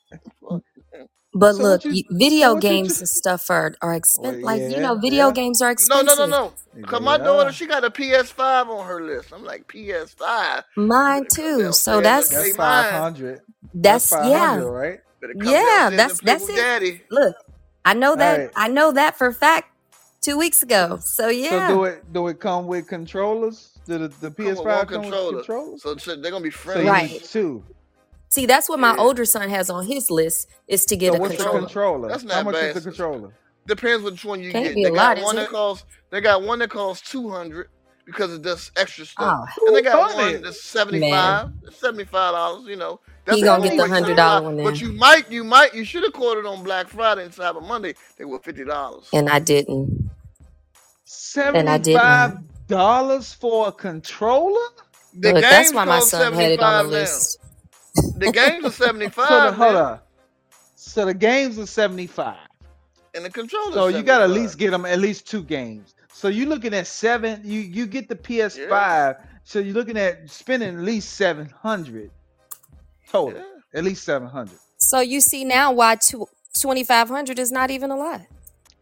[1.33, 3.75] But So look, what you- y- video so what you games ju- and stuff are
[3.81, 4.41] are oh, expensive.
[4.43, 5.33] Well, like you yeah, know, video yeah.
[5.33, 6.05] games are No, expensive.
[6.05, 6.53] no, no, no.
[6.73, 6.87] No.
[6.87, 7.23] Cause my Yeah.
[7.25, 9.33] daughter, she got a PS5 on her list.
[9.33, 10.63] I'm like PS5.
[10.75, 11.57] Mine Better come too.
[11.57, 12.83] downstairs So and that's play That's mine.
[12.83, 13.41] five hundred.
[13.73, 14.47] that's five yeah.
[14.49, 14.99] hundred, right?
[15.21, 16.55] Better come Yeah, downstairs that's and play that's with it.
[16.57, 17.01] daddy.
[17.11, 17.35] Look,
[17.85, 18.51] I know that Alright.
[18.55, 19.69] I know that for a fact
[20.21, 20.99] two weeks ago.
[21.01, 21.67] So yeah.
[21.69, 23.71] So do it do it come with controllers?
[23.85, 25.37] Do the, the Come with PS5 one come controller.
[25.37, 25.81] with controllers?
[25.83, 26.85] So, so they're gonna be So friendly.
[26.85, 27.11] you Right.
[27.11, 27.63] need two.
[28.29, 28.97] See, that's what my Yeah.
[28.97, 31.45] older son has on his list is to get So a what's the controller.
[31.45, 32.09] controller?
[32.09, 33.31] That's How not much bad, is the controller?
[33.67, 34.75] Depends which one you Can't get.
[34.75, 35.49] be They a got lot, one is that it?
[35.49, 35.85] costs.
[36.11, 37.69] They got one that costs two hundred
[38.05, 40.43] because it does extra stuff, Oh, and they Who got bought one it?
[40.43, 41.01] that's seventy man.
[41.01, 41.49] five.
[41.71, 42.67] Seventy five dollars.
[42.67, 44.17] You know, that's He the gonna only get the way hundred $75.
[44.17, 44.81] dollar one But then.
[44.81, 47.95] you might, you might, you should have caught it on Black Friday and Cyber Monday.
[48.17, 49.13] They were fifty dollars.
[49.13, 50.11] And I didn't.
[51.53, 52.49] And I Seventy-five didn't.
[52.67, 54.69] dollars for a controller?
[55.13, 57.21] The Look, that's games why my cost son seventy had it on five the now.
[57.23, 57.39] list.
[58.17, 59.27] The games are seventy five.
[59.29, 59.99] So the hold now, on.
[60.75, 62.37] So the games are seventy-five.
[63.15, 63.73] and the controller.
[63.73, 65.95] So you gotta at least get them at least two games.
[66.13, 67.41] So you're looking at seven.
[67.43, 68.57] You you get the PS5.
[68.69, 72.11] Yeah, So you're looking at spending at least seven hundred
[73.09, 73.39] total.
[73.39, 73.79] yeah.
[73.79, 74.57] At least seven hundred.
[74.77, 78.21] So you see now why two, 2500 is not even a lot.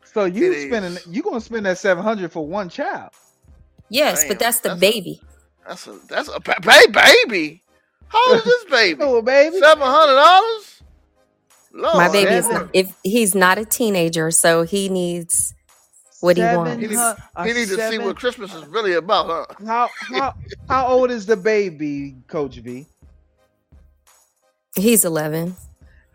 [0.04, 1.08] So you It spending is.
[1.08, 3.12] you gonna spend that seven hundred for one child.
[3.90, 5.22] Yes, Damn, but that's the that's a baby.
[5.68, 6.88] that's a that's a ba- ba-
[7.28, 7.62] baby.
[8.08, 9.02] How old is this baby?
[9.04, 9.58] Oh baby.
[9.60, 10.82] Seven hundred dollars.
[11.96, 15.54] My baby is not, if he's not a teenager, so he needs
[16.22, 16.82] what he Seven wants.
[16.82, 17.14] he needs,
[17.44, 19.46] he needs to see what Christmas is really about, huh?
[19.66, 20.34] How how
[20.70, 22.86] how old is the baby, Coach V?
[24.78, 25.56] He's 11.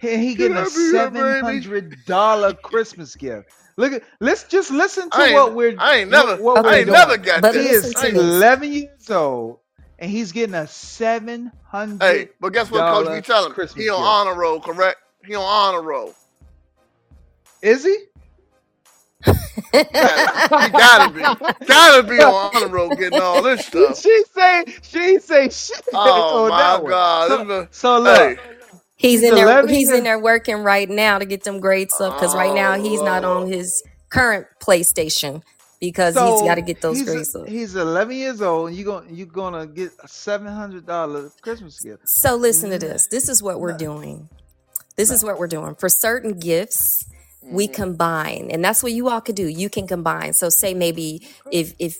[0.01, 1.41] He, he Can getting I a be that seven baby?
[1.47, 3.51] hundred dollar Christmas gift.
[3.77, 6.89] Look at let's just listen to what we're I ain't never, what Okay, I ain't
[6.89, 7.85] never got But He this.
[7.87, 9.59] is I ain't, 11 years old
[10.01, 12.03] and he's getting a seven hundred.
[12.03, 13.11] hey, but guess what, Coach?
[13.11, 14.07] We tell him Christmas he on gift.
[14.07, 14.99] honor roll, correct?
[15.25, 16.15] He on honor roll.
[17.63, 17.97] Is he?
[19.73, 21.21] He gotta be,
[21.67, 23.99] gotta be on honor roll, getting all this stuff.
[23.99, 26.91] she say she say shit Oh on my that one.
[26.93, 28.37] God, So, this so look, hey,
[28.97, 32.19] He's he's in there he's in there working right now to get them grades up
[32.19, 33.47] cuz right now oh he's not on oh.
[33.47, 35.43] his current PlayStation
[35.81, 37.49] because he's got to get those grades up.
[37.49, 38.69] he's 11 years old.
[38.69, 42.03] And you going you're gonna get a seven hundred dollar Christmas gift?
[42.07, 43.07] So listen to this.
[43.09, 44.29] This is what we're doing.
[44.97, 45.75] This is what we're doing.
[45.77, 47.05] For certain gifts,
[47.51, 48.51] we hmm combine.
[48.51, 49.47] And that's what you all could do.
[49.49, 50.35] You can combine.
[50.35, 51.97] So say maybe if if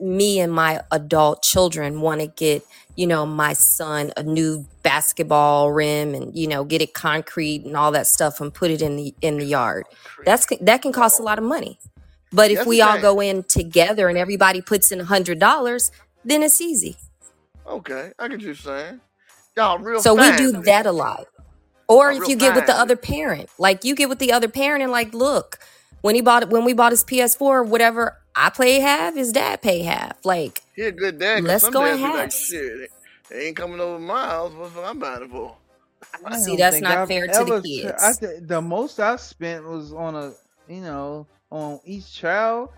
[0.00, 2.64] me and my adult children want to get,
[2.96, 7.76] you know, my son a new basketball rim and you know, get it concrete and
[7.76, 9.86] all that stuff and put it in the in the yard.
[10.24, 11.78] That's that can cost a lot of money.
[12.32, 13.02] But if Yes, it we all can.
[13.02, 15.90] go in together and everybody puts in a hundred dollars,
[16.24, 16.96] then it's easy.
[17.66, 19.00] Okay, I get you saying.
[19.56, 21.26] Y'all real So we do with that a lot.
[21.88, 24.18] Or Y'all if real you get with the fine other parent, like you get with
[24.18, 25.58] the other parent and like, look,
[26.02, 29.32] when he bought it, when we bought his PS4, or whatever I pay half, his
[29.32, 30.24] dad pay half.
[30.24, 32.32] Like, He a good dad, cause let's some go dads in be like, half.
[32.32, 32.90] shit,
[33.30, 34.52] they ain't coming over my house.
[34.54, 35.56] What's what I'm buying it for?
[36.24, 37.62] I See, don't that's think not I've fair to the ever.
[37.64, 38.20] Sp- I kids.
[38.20, 40.34] th- the most I spent was on a
[40.68, 42.70] you know on each child.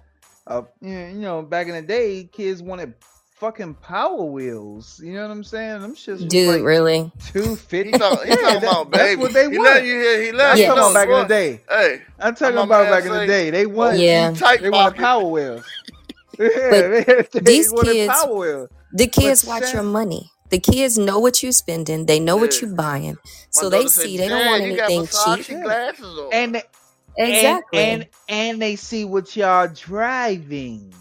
[0.47, 2.95] Uh, you know, back in the day, kids wanted
[3.37, 5.01] fucking Power Wheels.
[5.03, 5.81] You know what I'm saying?
[5.83, 7.13] Them shits was Dude, like really?
[7.25, 7.93] two He fifty.
[7.95, 9.17] talking, he Yeah, talking that, about that's baby.
[9.17, 9.59] what they He want.
[9.59, 10.23] letting you hear.
[10.23, 11.63] He I'm letting talking about back in the day.
[11.69, 13.51] Hey, I'm how talking my about man back in the day.
[13.51, 14.31] They want Yeah.
[14.31, 14.97] OG tight they wanted pocket.
[14.97, 15.65] Power Wheels.
[16.39, 16.49] Yeah,
[16.89, 18.71] they, they these wanted kids, Power Wheels.
[18.93, 20.31] the But kids watch your money.
[20.51, 22.07] The kids know what you're spending.
[22.07, 23.19] They know what you're buying.
[23.55, 25.47] My So they daughter said, see they don't want Dad, you got anything cheap.
[25.63, 26.33] Glasses on.
[26.33, 26.63] and
[27.17, 27.79] they- and Exactly.
[27.79, 30.93] and and they see what y'all driving.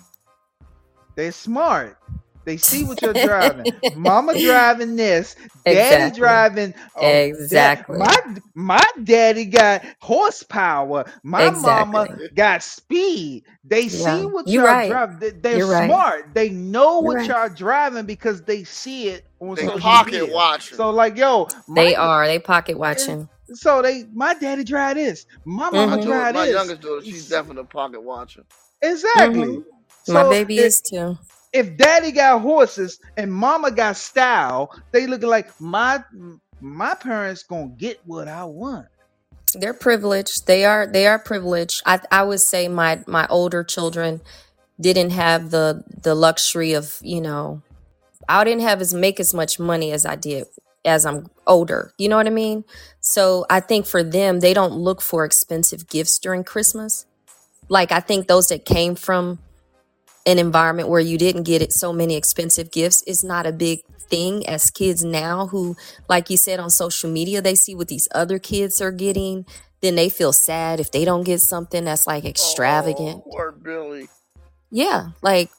[1.16, 1.98] They're smart.
[2.46, 3.68] They see what you're driving.
[3.96, 5.36] Mama driving this.
[5.66, 6.20] Daddy exactly.
[6.20, 6.74] driving.
[6.98, 7.26] Oh, dad.
[7.30, 7.98] Exactly.
[8.00, 8.18] My
[8.54, 11.06] my daddy got horsepower.
[11.24, 13.46] My mama got speed.
[13.64, 14.90] They see what You're y'all right.
[14.90, 15.20] driving.
[15.20, 15.88] They, they're You're right.
[15.90, 16.34] smart.
[16.34, 17.28] They know You're what right.
[17.30, 20.34] y'all driving because they see it on They social pocket media.
[20.36, 20.76] watching.
[20.78, 22.28] So like, yo, my They are.
[22.28, 23.30] They pocket watching.
[23.54, 25.26] So they my daddy drive this.
[25.46, 26.46] My mama my hmm daughter, drive my this.
[26.46, 28.44] youngest daughter, she's definitely a pocket watching.
[28.82, 29.50] Exactly.
[29.50, 29.60] hmm
[30.08, 31.18] My baby if is too.
[31.54, 36.00] if daddy got horses and mama got style, they looking like my
[36.60, 38.88] my parents gonna get what I want.
[39.54, 40.48] They're privileged.
[40.48, 40.88] They are.
[40.88, 41.82] They are privileged.
[41.86, 42.00] I.
[42.12, 44.22] I would say my my older children,
[44.80, 47.62] didn't have the the luxury of you know
[48.28, 50.46] I didn't have as make as much money as I did
[50.86, 51.94] as I'm older.
[51.98, 52.64] You know what I mean?
[53.00, 57.06] So I think for them, they don't look for expensive gifts during Christmas.
[57.70, 59.40] Like I think those that came from
[60.26, 63.82] an environment where you didn't get it so many expensive gifts is not a big
[64.10, 65.76] thing as kids now who
[66.08, 69.46] like you said on social media they see what these other kids are getting
[69.82, 74.08] then they feel sad if they don't get something that's like extravagant Oh, poor Billy.
[74.70, 75.50] yeah like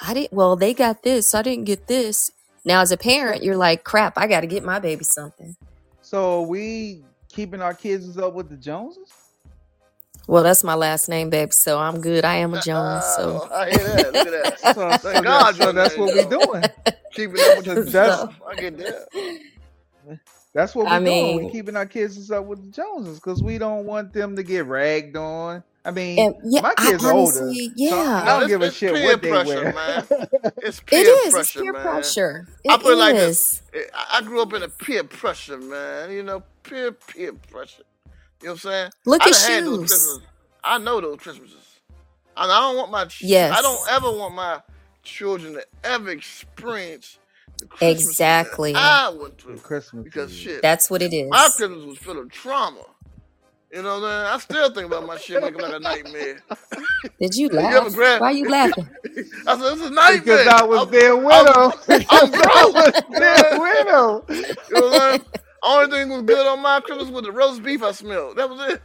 [0.00, 2.30] i didn't well they got this i didn't get this
[2.66, 5.56] now as a parent you're like crap i gotta get my baby something
[6.02, 9.12] So we keeping our kids up with the Joneses?
[10.26, 13.54] well that's my last name babe so i'm good i am a jones so Oh,
[13.54, 14.12] I hear that.
[14.12, 14.60] Look at that.
[14.74, 16.64] So, so, Thank God so that's what we there, doing.
[17.12, 17.88] Keeping up with the That's-
[18.18, 18.34] stuff.
[18.46, 19.38] I get that.
[20.52, 21.04] That's what we I doing.
[21.04, 24.42] mean- We keeping our kids up with the Joneses because we don't want them to
[24.42, 25.62] get ragged on.
[25.86, 27.42] I mean, and yeah my I kids are older.
[27.44, 29.72] honestly, so yeah I don't it's- give a shit peer what they pressure, wear.
[29.72, 30.06] man.
[30.62, 31.82] It's peer is pressure, it's peer man.
[31.82, 33.62] pressure I put it like is.
[33.72, 33.90] this.
[33.94, 36.10] I I grew up in a peer pressure, man.
[36.10, 37.84] You know, peer peer pressure.
[38.42, 38.90] You know what I'm saying?
[39.06, 40.20] look I at done had those shoes
[40.64, 41.80] I know those Christmases.
[42.36, 43.56] And I don't want my ch- Yes.
[43.56, 44.60] I don't ever want my
[45.04, 47.18] children to ever experience
[47.58, 48.74] the Christmases Exactly.
[48.74, 49.56] I went The through.
[49.58, 52.82] Christmas Because shit, that's what it is my Christmas was full of trauma.
[53.76, 54.34] You know what I mean?
[54.34, 56.40] I still think about my shit looking like a nightmare.
[57.20, 58.88] did you You ever laugh grab- why are you laughing
[59.46, 60.20] I said, this is a nightmare.
[60.38, 61.72] because I was I'm- their widow.
[62.08, 63.10] I'm broke.
[63.10, 64.24] their widow.
[64.30, 65.24] You know what I'm saying?
[65.62, 68.36] Only thing was good on my Christmas was the roast beef I smelled.
[68.38, 68.82] That was it.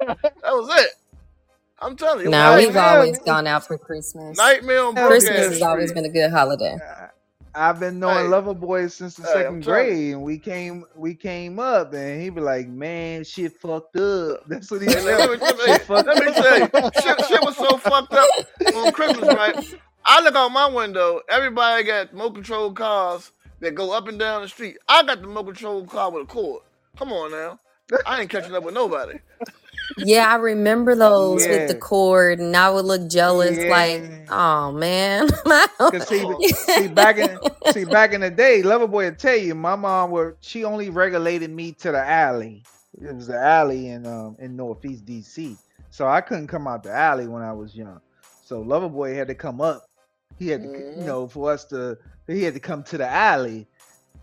[0.00, 0.90] that was it.
[1.80, 2.30] I'm telling you.
[2.30, 6.08] no it we've always gone out for christmas nightmare on christmas has always been a
[6.08, 6.76] good holiday
[7.54, 8.28] I've been knowing Hey.
[8.28, 12.30] Lover Boy since the Hey, second grade, and we came we came up, and he
[12.30, 15.40] be like, "Man, shit fucked up." That's what he Hey, let, me, said.
[15.40, 18.28] let, me, Shit let me tell you, shit, shit was so fucked up
[18.74, 19.74] on Christmas, right?
[20.04, 24.42] I look out my window, everybody got remote control cars that go up and down
[24.42, 24.76] the street.
[24.88, 26.62] I got the remote control car with a cord.
[26.98, 27.58] Come on now.
[28.06, 29.18] I ain't catching up with nobody.
[29.96, 34.26] Yeah i remember those with the cord and i would look jealous like Yeah.
[34.30, 35.28] oh man
[35.90, 36.26] Cause see,
[36.66, 40.36] see back in see back in the day, Loverboy would tell you, my mom were
[40.40, 42.66] she only regulated me to the alley.
[43.00, 45.58] It was the alley in um in Northeast DC,
[45.90, 48.00] so I couldn't come out the alley when I was young.
[48.40, 49.88] So Loverboy had to come up.
[50.38, 51.04] He had to, c- you Mhm.
[51.04, 53.68] know, for us to he had to come to the alley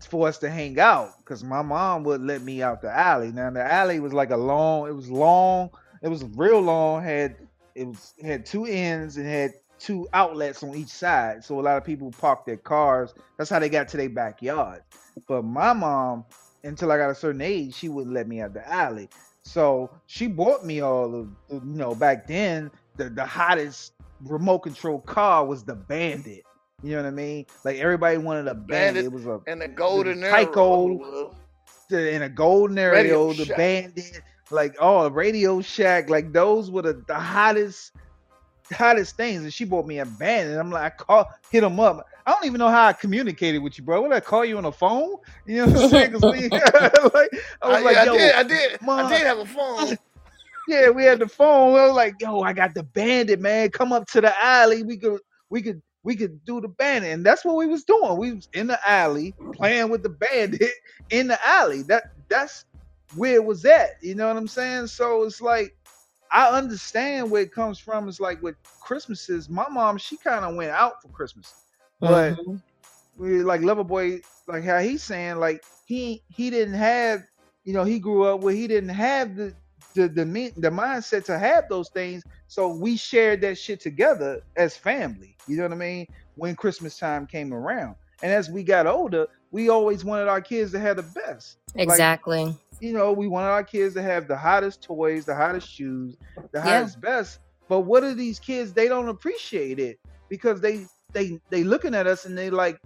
[0.06, 3.32] for us to hang out because my mom would let me out the alley.
[3.32, 5.70] Now the alley was like a long, it was long,
[6.02, 7.36] it was real long, had
[7.76, 11.44] it was had two ends and had two outlets on each side.
[11.44, 13.14] So a lot of people parked their cars.
[13.38, 14.84] That's how they got to their backyard.
[15.28, 16.26] But my mom,
[16.64, 19.10] until I got a certain age, she wouldn't let me out the alley.
[19.44, 23.94] So she bought me all of you know, back then the, the hottest
[24.24, 26.44] remote control car was the bandit.
[26.84, 27.46] You know what I mean?
[27.64, 28.68] Like everybody wanted a bandit.
[28.68, 29.06] Bandit.
[29.06, 30.50] It was a And the golden The arrow.
[30.56, 31.36] Oh,
[31.90, 32.16] Tyco.
[32.16, 33.58] in a golden Radio area, the Shack.
[33.58, 37.94] bandit, like oh, a Radio Shack, like those were the, the hottest,
[38.72, 39.44] hottest things.
[39.44, 40.58] And she bought me a bandit.
[40.58, 42.08] I'm like, I call, hit them up.
[42.26, 44.02] I don't even know how I communicated with you, bro.
[44.02, 45.16] What I call you on the phone?
[45.46, 46.14] You know what I'm saying?
[46.14, 46.20] we,
[46.50, 48.36] like, I was I, like, yo, I did.
[48.36, 48.82] I did.
[48.82, 49.06] Mom.
[49.06, 49.98] I did have a phone.
[50.68, 51.74] yeah, we had the phone.
[51.74, 53.70] We was like, yo, I got the bandit, man.
[53.72, 54.84] Come up to the alley.
[54.84, 55.20] We could,
[55.50, 58.18] we could, we could do the bandit, and that's what we was doing.
[58.18, 60.72] We was in the alley playing with the bandit
[61.10, 61.84] in the alley.
[61.84, 62.66] That that's
[63.14, 63.90] where it was at.
[64.02, 64.88] You know what I'm saying?
[64.88, 65.72] So it's like
[66.32, 68.08] I understand where it comes from.
[68.08, 71.56] It's like with Christmases, my mom she kind of went out for Christmas,
[72.00, 72.62] but Mhm.
[73.16, 77.22] we like Loverboy, like how he's saying, like he he didn't have,
[77.64, 79.56] you know, he grew up where he didn't have the
[79.96, 82.24] the the, mi- the mindset to have those things.
[82.48, 85.38] So we shared that shit together as family.
[85.46, 86.08] You know what I mean?
[86.36, 90.72] When Christmas time came around, and as we got older, we always wanted our kids
[90.74, 91.58] to have the best.
[91.76, 96.18] exactly You know, we wanted our kids to have the hottest toys, the hottest shoes,
[96.54, 96.62] the Yeah.
[96.62, 97.40] hottest best.
[97.70, 98.74] But what are these kids?
[98.74, 99.98] They don't appreciate it
[100.30, 102.78] because they they they looking at us and they like,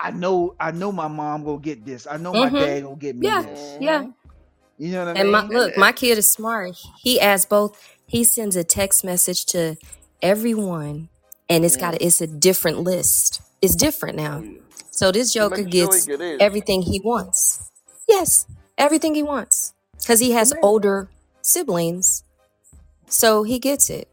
[0.00, 2.06] I know I know my mom gonna get this.
[2.06, 2.50] I know my Mhm.
[2.50, 3.42] dad gonna get me Yeah.
[3.42, 3.78] this.
[3.80, 4.04] yeah
[4.78, 5.52] You know what I And my mean?
[5.52, 6.76] look, my kid is smart.
[7.02, 7.80] He adds both.
[8.06, 9.76] He sends a text message to
[10.20, 11.08] everyone,
[11.48, 12.06] and it's got a, mm-hmm.
[12.06, 13.40] it's a different list.
[13.62, 14.40] It's different now.
[14.40, 14.56] Mm-hmm.
[14.90, 16.08] So this Joker gets
[16.40, 17.70] everything he wants.
[18.08, 18.46] Yes,
[18.78, 21.08] everything he wants because he has maybe- older
[21.42, 22.22] siblings,
[23.08, 24.08] so he gets it.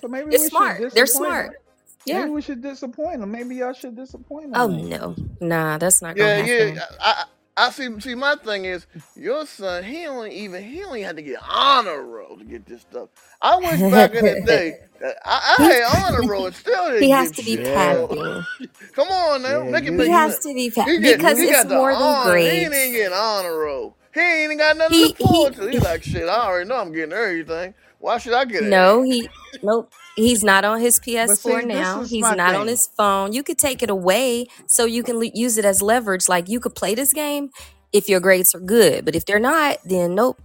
[0.00, 0.78] So maybe It's we should smart.
[0.78, 1.46] They're disappoint smart.
[1.52, 1.60] them.
[2.06, 2.18] Yeah.
[2.20, 3.30] Maybe we should disappoint them.
[3.30, 4.60] Maybe y'all should disappoint them.
[4.60, 6.74] Oh no, nah, that's not Yeah, gonna happen.
[6.76, 6.82] yeah.
[7.00, 7.24] I, I
[7.58, 8.00] I see.
[8.00, 8.86] See, my thing is,
[9.16, 9.84] your son.
[9.84, 10.62] He only even.
[10.64, 13.10] He only had to get honor roll to get this stuff.
[13.42, 14.76] I wish back in the day.
[15.24, 17.66] I, I had honor roll and still didn't he has get to be shit.
[17.66, 17.94] Yeah.
[18.08, 18.46] So, pappy.
[18.92, 21.92] come on now, Yeah, make it He has to be fat because it's got more
[21.96, 22.36] than honor.
[22.38, 22.74] He ain't grades.
[22.74, 23.96] even getting honor roll.
[24.14, 25.68] He ain't even got nothing He to look forward he to.
[25.68, 26.28] He like shit.
[26.28, 27.74] I already know I'm getting everything.
[27.98, 28.70] Why should I get it?
[28.70, 29.28] no he
[29.62, 29.92] nope.
[30.18, 32.00] He's not on his But see, PS4 this now.
[32.02, 32.68] is He's my not on thing.
[32.68, 33.32] his phone.
[33.32, 36.28] You could take it away so you can le- use it as leverage.
[36.28, 37.50] Like you could play this game
[37.92, 40.40] if your grades are good, but if they're not, then nope,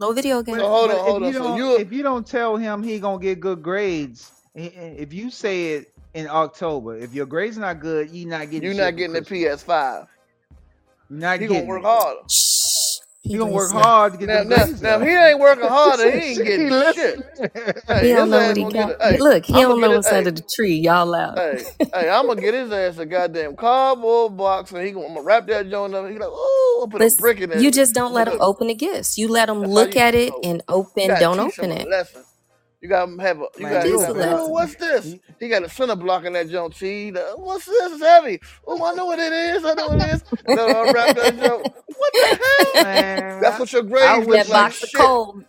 [0.00, 0.56] no video game.
[0.56, 1.32] So But hold but on, if hold you on.
[1.34, 4.96] So don't you if you don't tell him he gonna get good grades, i- i-
[4.98, 8.74] if you say it in October, if your grades not good, you not getting you
[8.74, 9.62] shit not for getting the Christmas.
[9.64, 10.06] PS5.
[11.10, 11.86] You're not He gonna getting work it.
[11.86, 12.20] harder.
[13.26, 13.30] Shh.
[13.30, 13.72] He He gonna work listen.
[13.72, 16.92] hard to get Now, them now, now, he ain't working harder, he ain't getting listen.
[16.94, 17.24] shit.
[18.00, 18.96] He don't know what he got.
[19.00, 20.76] Hey, Look, he I'm don't know what's under the tree.
[20.76, 21.36] Y'all loud.
[21.36, 21.64] hey,
[21.94, 25.26] hey, I'm gonna get his ass a goddamn cardboard box, and he gonna, I'm gonna
[25.26, 26.08] wrap that joint up.
[26.10, 27.58] He like, oh, I'll put a But brick in it.
[27.60, 29.18] you just don't let him open the gifts.
[29.18, 31.16] You let him look at it and open.
[31.18, 31.88] Don't open it.
[31.90, 32.24] lesson.
[32.84, 33.46] You gotta have a.
[33.58, 33.90] You gotta.
[33.90, 34.14] you You a the gotta.
[34.14, 34.36] man.
[34.36, 35.16] Oh, what's this?
[35.40, 36.76] He got a center block in that joint.
[36.76, 37.94] See, what's this?
[37.94, 38.40] It's heavy.
[38.68, 39.64] Oh, I know what it is.
[39.66, 40.24] I know what it is.
[40.48, 41.68] No, I wrap that joint.
[41.96, 42.84] What the hell?
[42.84, 44.72] Man, That's what your I grades wish look That like.
[44.72, 44.92] box of Shit.
[44.92, 45.42] coal.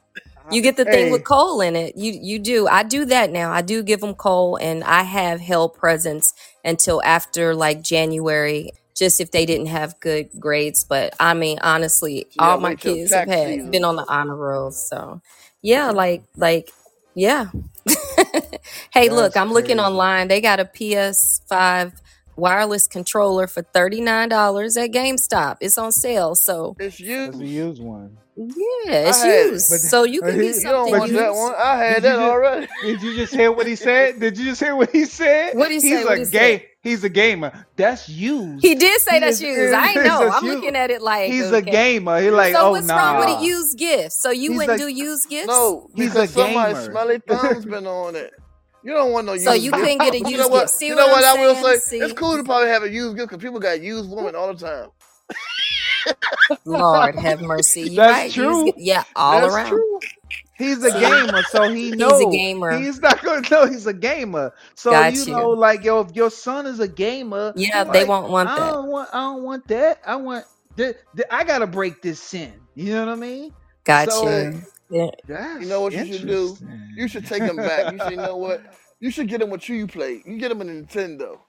[0.49, 1.97] You get the thing with coal in it.
[1.97, 2.67] You you do.
[2.67, 3.51] I do that now.
[3.51, 6.33] I do give them coal, and I have held presents
[6.63, 10.85] until after like January, just if they didn't have good grades.
[10.85, 13.71] But I mean, honestly, So all gotta my wait till kids have tax had season.
[13.71, 14.71] been on the honor roll.
[14.71, 15.21] So
[15.63, 16.71] yeah, like like
[17.15, 17.47] yeah.
[18.93, 19.79] hey, look, that's I'm looking crazy.
[19.79, 20.27] online.
[20.29, 21.93] They got a PS5
[22.37, 25.57] wireless controller for thirty nine dollars at GameStop.
[25.61, 26.35] It's on sale.
[26.35, 27.45] So It's That's a used.
[27.45, 28.17] used one.
[28.37, 29.51] Yeah, it's had it.
[29.51, 29.69] used.
[29.69, 31.37] But So you can he, get You don't something but that used.
[31.37, 31.53] one.
[31.57, 32.67] I had did you that just already.
[32.81, 34.19] did you just hear what he said?
[34.19, 35.55] Did you just hear what he said?
[35.57, 35.87] What do you say?
[35.97, 36.57] He's What a do you gay.
[36.57, 36.69] say?
[36.81, 37.65] He's a gamer.
[37.75, 38.63] That's used.
[38.63, 39.41] He did say He that's is.
[39.41, 39.73] used.
[39.77, 40.29] I know.
[40.29, 42.19] I'm looking at it like He's a gamer.
[42.21, 44.13] He like, So oh what's wrong with a used gift?
[44.13, 45.47] So you He's wouldn't a do used gifts?
[45.47, 46.91] No, he's a because somebody gamer.
[46.91, 48.33] smelly thumb's been on it.
[48.83, 49.45] You don't want no used.
[49.45, 49.83] So you gift.
[49.83, 50.51] couldn't get a But you used know gift.
[50.51, 50.69] what?
[50.69, 51.79] See You know what I'm I will saying?
[51.79, 51.97] say?
[51.97, 54.59] It's cool to probably have a used gift because people got used women all the
[54.59, 54.89] time.
[56.65, 57.83] Lord have mercy.
[57.83, 58.33] You That's right?
[58.33, 58.65] True.
[58.65, 58.77] gift.
[58.77, 59.67] Yeah, all That's around.
[59.67, 60.01] true.
[60.53, 62.11] He's a See, gamer, so he knows.
[62.11, 62.85] he's a gamer.
[62.85, 64.53] he's not gonna know he's a gamer.
[64.75, 68.05] So Got you know, like yo, if your son is a gamer, Yeah, you they
[68.05, 68.73] won't want I that.
[68.73, 70.01] don't want, I don't want that.
[70.05, 70.45] I want,
[70.77, 72.53] th- th- I gotta break this sin.
[72.75, 73.53] You know what I mean?
[73.85, 74.63] Got So you.
[74.89, 75.11] Yeah.
[75.57, 76.59] you know what you should do?
[76.95, 77.91] You should take him back.
[77.91, 78.63] You say, you know what?
[78.99, 80.23] You should get him what you play.
[80.25, 81.39] You get him a Nintendo.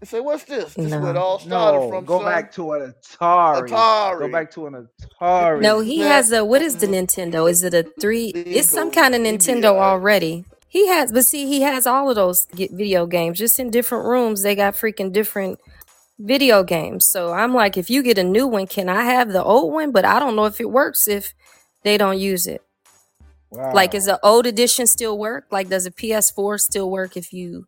[0.00, 0.74] And say, what's this?
[0.74, 1.20] This is where it No.
[1.20, 2.26] all started No, from, go son.
[2.26, 3.68] back to an Atari.
[3.68, 4.18] Atari.
[4.18, 4.88] Go back to an
[5.20, 5.60] Atari.
[5.62, 7.50] No, he Man, has a what is the Nintendo?
[7.50, 8.32] Is it a three?
[8.32, 9.82] he It's some kind of Nintendo alright.
[9.92, 10.44] already.
[10.68, 14.42] He has, but see, he has all of those video games just in different rooms.
[14.42, 15.58] They got freaking different
[16.18, 17.06] video games.
[17.06, 19.92] So I'm like, if you get a new one, can I have the old one?
[19.92, 21.32] But I don't know if it works if
[21.84, 22.62] they don't use it.
[23.72, 25.46] Like, is the old edition still work?
[25.50, 27.66] Like, does a PS4 still work if you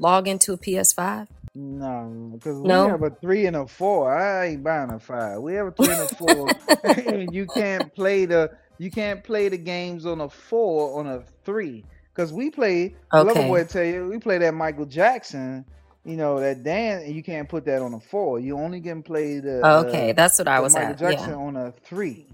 [0.00, 1.28] log into a PS5?
[1.54, 4.12] No, because we have a three and a four.
[4.16, 5.40] I ain't buying a five.
[5.40, 6.56] We have a three and a four.
[6.84, 11.22] and you can't play the you can't play the games on a four on a
[11.44, 11.84] three.
[12.14, 13.48] Cause we play Lover Okay.
[13.48, 15.64] Boy tell you we play that Michael Jackson,
[16.04, 18.40] you know, that dance and you can't put that on a four.
[18.40, 20.98] You only can play the uh, Okay, the, that's what I was Michael at.
[20.98, 21.36] Jackson Yeah.
[21.36, 22.26] on a three.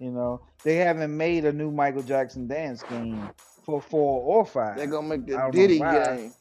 [0.00, 0.40] You know.
[0.64, 3.30] They haven't made a new Michael Jackson dance game
[3.64, 4.76] for four or five.
[4.76, 6.32] They're gonna make the Diddy game.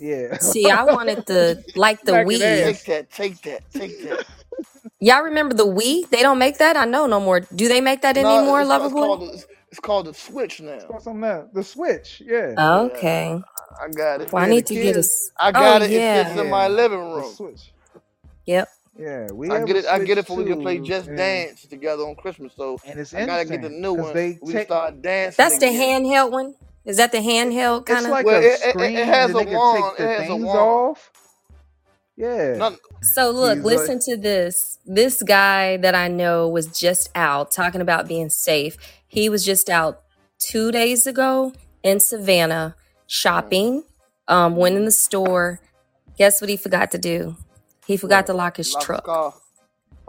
[0.00, 0.38] Yeah.
[0.40, 2.42] See, I wanted the like the Back it Wii.
[2.42, 2.76] ass.
[2.76, 4.22] Take that, take that, take that.
[5.00, 6.10] Y'all remember the Wii?
[6.10, 6.76] They don't make that.
[6.76, 7.40] I know no more.
[7.40, 8.94] Do they make that No, anymore, it's, ca- it's Loverboy?
[8.94, 10.86] called the, it's, it's called the Switch It's now.
[10.86, 11.50] got something else.
[11.52, 12.58] The Switch, yeah.
[12.68, 13.42] Yeah, Okay.
[13.82, 14.32] I got it.
[14.32, 15.00] Well, I Yeah, the need to get a.
[15.00, 15.00] kids.
[15.00, 15.92] s- I Oh got it.
[15.92, 16.06] It yeah.
[16.06, 17.24] fits in my Yeah, living the room.
[17.24, 17.72] Switch.
[18.46, 18.68] Yep.
[18.98, 19.86] Yeah, we I have get a it.
[19.86, 22.54] I get Switch it for we can play too, Just and Dance together on Christmas.
[22.56, 24.12] So and it's I gotta get the interesting new because one.
[24.12, 24.60] they We take.
[24.60, 25.68] start dancing That's the again.
[25.68, 26.54] handheld one.
[26.84, 28.10] Is that the handheld It's kind of?
[28.10, 29.96] like Well, a it, it, it has a they wand.
[29.98, 30.80] It has a wand.
[30.90, 31.10] off.
[32.16, 34.78] Yeah, None, So look, he's like, listen to this.
[34.86, 38.76] This guy that I know was just out talking about being safe.
[39.08, 40.02] He was just out
[40.38, 42.76] two days ago in Savannah
[43.34, 43.84] mm, shopping.
[44.28, 44.86] Um, went in mm.
[44.86, 45.60] the store.
[46.18, 47.36] Guess what he forgot to do?
[47.86, 48.28] He forgot What?
[48.28, 49.04] to lock his Lock truck.
[49.04, 49.34] car.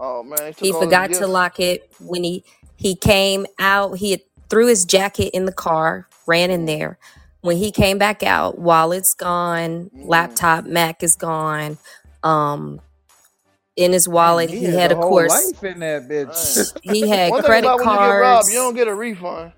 [0.00, 2.44] Oh man, he He took all his forgot to lock it when he
[2.76, 3.98] he came out.
[3.98, 6.98] He had threw his jacket in the car, ran in there.
[7.40, 10.06] When he came back out, wallet's gone, mm.
[10.06, 11.78] laptop, Mac is gone.
[12.22, 12.80] Um,
[13.74, 16.78] in his wallet, he he has had, a of whole course, life in that bitch.
[16.82, 18.54] He had One thing credit about when you get robbed, you cards.
[18.54, 19.52] don't get a refund.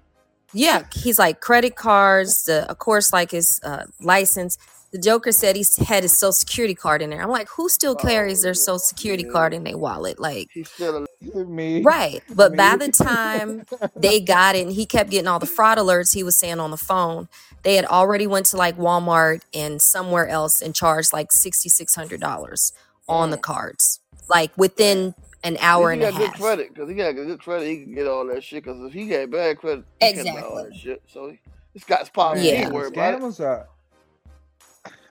[0.53, 2.45] Yeah, he's like credit cards.
[2.45, 4.57] The, of course, like his uh, license.
[4.95, 7.23] The Joker said he had his Social Security card in there.
[7.23, 9.31] I'm like, who still carries Oh their yeah, Social Security yeah.
[9.33, 10.21] card in their wallet?
[10.21, 11.83] Like, He's still a me.
[11.83, 12.23] Right.
[12.35, 12.59] But Me.
[12.59, 13.67] by the time
[13.97, 16.71] they got it and he kept getting all the fraud alerts he was saying on
[16.71, 17.29] the phone,
[17.65, 22.73] they had already went to like Walmart and somewhere else and charged like $6600
[23.09, 23.43] on the Mm.
[23.43, 24.01] cards.
[24.29, 25.15] Like within
[25.45, 26.41] an At hour he and a got good half.
[26.41, 27.69] credit because he got good credit.
[27.69, 28.65] He can get all that shit.
[28.65, 30.79] Because if he got bad credit, he can't buy all that Exactly.
[30.79, 31.03] shit.
[31.09, 31.41] So he-
[31.75, 32.47] this guy's problem.
[32.47, 32.55] He Yeah.
[32.55, 33.23] ain't Man, the worried about it.
[33.23, 33.69] scammers are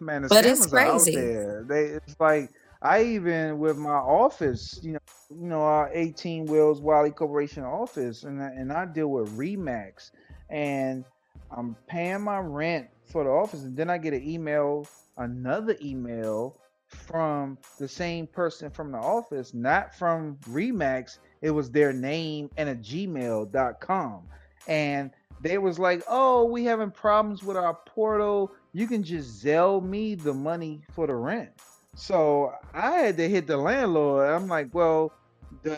[0.05, 1.15] man, the But it's scammers are out crazy.
[1.15, 1.65] there.
[1.67, 2.51] They it's like
[2.81, 4.99] I even with my office, you know,
[5.29, 10.11] you know, our 18 Wheels Wiley Corporation office, and I, and I deal with Remax,
[10.49, 11.05] and
[11.51, 14.87] I'm paying my rent for the office, and then I get an email,
[15.17, 21.19] another email from the same person from the office, not from Remax.
[21.41, 24.23] It was their name and a gmail.com.
[24.67, 28.51] And they was like, "Oh, we having problems with our portal.
[28.73, 31.51] You can just zell me the money for the rent."
[31.95, 34.29] So I had to hit the landlord.
[34.29, 35.13] I'm like, "Well,
[35.61, 35.77] the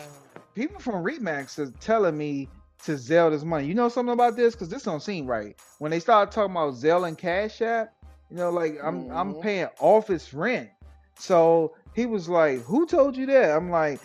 [0.54, 2.48] people from Remax are telling me
[2.84, 3.66] to zell this money.
[3.66, 4.54] You know something about this?
[4.54, 5.56] Because this don't seem right.
[5.78, 7.92] When they started talking about Zelle and Cash App,
[8.30, 9.42] you know, like I'm I'm Mhm.
[9.42, 10.70] paying office rent.
[11.18, 14.00] So he was like, "Who told you that?" I'm like,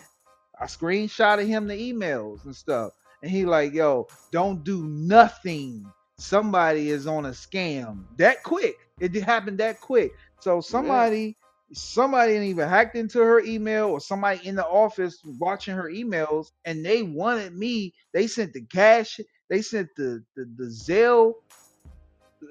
[0.59, 2.91] I screenshotted him the emails and stuff.
[3.23, 5.85] And he like, yo, don't do nothing.
[6.21, 8.03] Somebody is on a scam.
[8.17, 8.75] That quick.
[8.99, 10.11] It happened that quick.
[10.39, 11.35] So somebody,
[11.73, 16.51] somebody didn't even hacked into her email or somebody in the office watching her emails
[16.65, 17.93] and they wanted me.
[18.13, 19.19] They sent the cash,
[19.49, 21.33] they sent the the, the Zelle,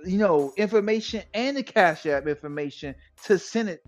[0.05, 2.95] you know, information and the Cash App information
[3.25, 3.85] to send it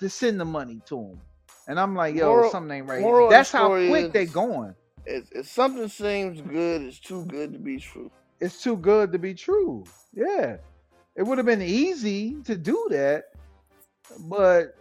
[0.00, 1.20] to send the money to him.
[1.66, 3.30] And I'm like, yo, Moral- something ain't right.
[3.30, 4.74] That's how quick they is- going.
[5.06, 8.10] If, if something seems good, it's too good to be true.
[8.40, 9.84] It's too good to be true.
[10.12, 10.56] Yeah.
[11.16, 13.24] It would have been easy to do that,
[14.20, 14.76] but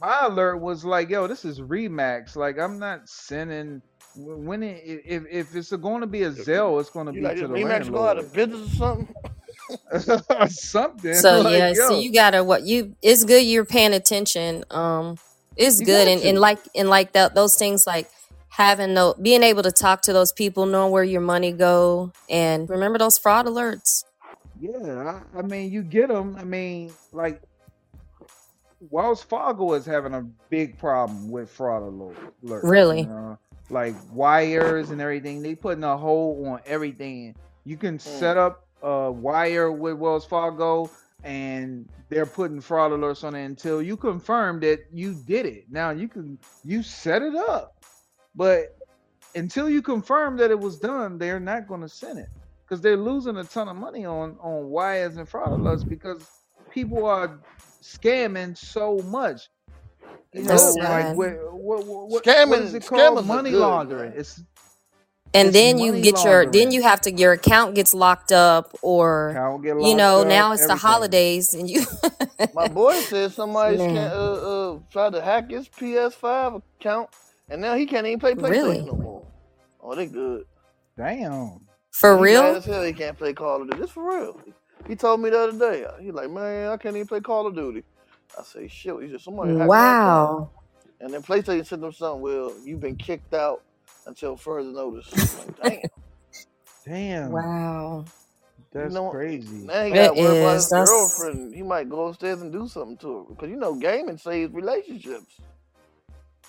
[0.00, 2.36] my alert was like, yo, this is Remax.
[2.36, 3.82] Like, I'm not sending
[4.14, 7.36] when it, if if it's going to be a Zelle, it's going to be like
[7.36, 9.14] to this the Remax go out of business or something?
[10.48, 11.14] something.
[11.14, 14.64] So like, yeah, so you gotta what you it's good you're paying attention.
[14.70, 15.16] Um
[15.56, 18.08] it's You good got and, and like and like that those things like
[18.52, 22.68] having no being able to talk to those people, knowing where your money go and
[22.68, 24.04] remember those fraud alerts.
[24.60, 26.36] Yeah, I, I mean, you get them.
[26.38, 27.42] I mean, like
[28.90, 32.16] Wells Fargo is having a big problem with fraud alert.
[32.44, 33.00] alerts, Really?
[33.00, 33.38] you know?
[33.70, 35.42] like wires and everything.
[35.42, 37.34] They putting a hold on everything.
[37.64, 37.98] You can hmm.
[37.98, 40.90] set up a wire with Wells Fargo,
[41.24, 45.64] and they're putting fraud alerts on it until you confirm that you did it.
[45.70, 47.81] Now you can you set it up,
[48.34, 48.66] but
[49.34, 52.28] until you confirm that it was done, they're not going to send it
[52.66, 56.26] because they're losing a ton of money on on wires and fraud alerts because
[56.70, 57.40] people are
[57.82, 59.42] scamming so much.
[60.34, 63.24] You know, like what, what, what, what Scamming- is it called?
[63.26, 64.12] Money good, laundering.
[64.12, 64.14] man.
[64.16, 64.42] It's
[65.34, 68.76] And It's then you get your then you have to your account gets locked up
[68.82, 70.76] or account get you locked know, up, now it's the everything.
[70.76, 71.84] holidays and you
[72.52, 73.88] My boy said somebody Man.
[73.92, 74.14] can, uh,
[74.74, 77.10] uh, tried to hack his PS5 account,
[77.52, 78.82] and now he can't even play PlayStation Really?
[78.86, 79.26] no more.
[79.80, 80.46] Oh, they good.
[80.96, 81.60] Damn.
[81.92, 82.42] for He real?
[82.56, 83.80] as hell he can't play Call of Duty.
[83.82, 84.40] This for real.
[84.88, 85.84] He told me the other day.
[85.84, 87.84] Uh, he like, man, I can't even play Call of Duty.
[88.38, 88.94] I say, shit.
[89.02, 90.28] He said, somebody hacked my account.
[90.28, 90.50] Wow.
[91.00, 92.22] And then PlayStation sent them something.
[92.22, 93.62] Well, you've been kicked out
[94.06, 95.36] until further notice.
[95.38, 95.80] Like, Damn.
[96.86, 97.32] Damn.
[97.32, 98.04] Wow.
[98.72, 99.56] That's know, crazy.
[99.66, 101.54] Now he got to worry about his That's girlfriend.
[101.54, 105.40] He might go upstairs and do something to her because you know gaming saves relationships.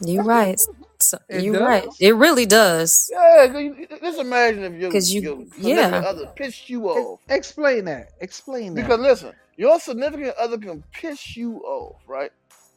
[0.02, 0.60] You right.
[1.00, 1.84] So, It you right.
[1.84, 1.98] does.
[2.00, 3.10] It really does.
[3.12, 5.76] Yeah, 'cause you- just imagine if your, 'Cause you- your yeah.
[5.86, 7.20] significant other pissed you off.
[7.30, 8.12] Explain that.
[8.22, 8.82] Explain that.
[8.84, 12.32] Because listen, your significant other can piss you off, right?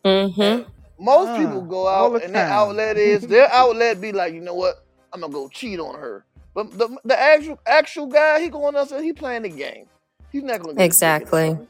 [0.04, 0.68] Mm-hmm.
[0.98, 2.52] Most people go all out the and their time.
[2.52, 4.84] outlet is their outlet be like, you know what?
[5.12, 6.24] I'm gonna go cheat on her.
[6.54, 9.86] But the, the actual actual guy, he going outside, he playing the game.
[10.32, 11.50] He's not gonna get dick in Exactly.
[11.50, 11.66] the.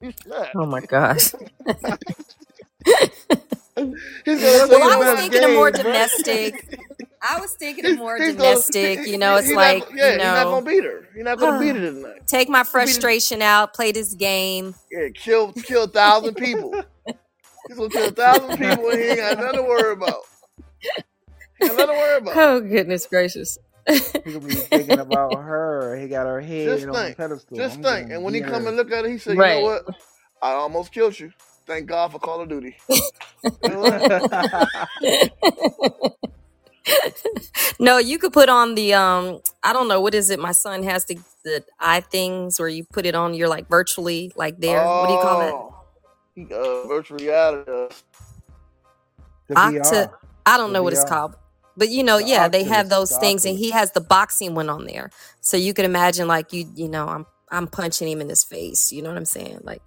[0.00, 0.48] He's not.
[0.54, 1.32] Oh my gosh.
[4.24, 5.82] He's gonna say Well, I was best thinking of more bro.
[5.82, 6.78] domestic.
[7.20, 9.06] I was thinking of He's- more he's gonna- domestic.
[9.06, 11.08] You know, it's he not like go- yeah, you he's not know, gonna beat her.
[11.14, 12.26] He's not gonna beat her tonight.
[12.26, 14.74] take my He beat it- frustration out, play this game.
[14.90, 16.74] Yeah, kill kill a thousand people.
[17.06, 20.20] He's gonna kill a thousand people and he ain't got nothing to worry about.
[20.80, 22.36] He got nothing to worry about.
[22.36, 23.58] Oh goodness gracious.
[23.88, 25.96] he could be thinking about her.
[26.00, 27.56] He got her head Just on the pedestal.
[27.56, 28.10] Just I'm think.
[28.12, 28.68] And when he get come her.
[28.68, 29.86] and look at it, he said, "You know what?
[30.42, 31.32] I almost killed you.
[31.68, 32.76] Thank God for Call of Duty."
[33.62, 34.04] You know what?
[37.80, 40.40] no, you could put on the um I don't know what is it.
[40.40, 43.34] My son has the the eye things where you put it on.
[43.34, 44.88] You're like virtually like there.
[44.88, 45.54] What do you call that?
[45.54, 45.74] Oh,
[46.52, 47.70] uh, virtual reality.
[47.70, 47.88] Uh,
[49.48, 50.12] the Octa VR.
[50.46, 51.36] I don't know The what it's called.
[51.76, 54.54] But you know, The yeah, they have those the things and he has the boxing
[54.54, 55.10] one on there.
[55.40, 58.92] So you could imagine like you you know, I'm I'm punching him in his face.
[58.92, 59.60] You know what I'm saying?
[59.64, 59.82] Like.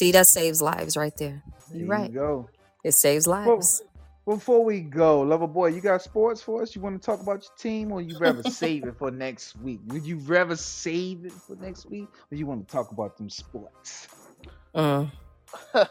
[0.00, 1.42] See, that saves lives right there.
[1.68, 2.14] There You're you right.
[2.14, 2.48] go.
[2.82, 3.82] It saves Well, lives.
[4.24, 6.74] before we go, lover boy, you got sports for us?
[6.74, 9.78] You want to talk about your team, or you rather save it for next week?
[9.88, 13.28] Would you rather save it for next week, or you want to talk about them
[13.28, 14.08] sports?
[14.74, 15.04] Huh?
[15.74, 15.84] hey,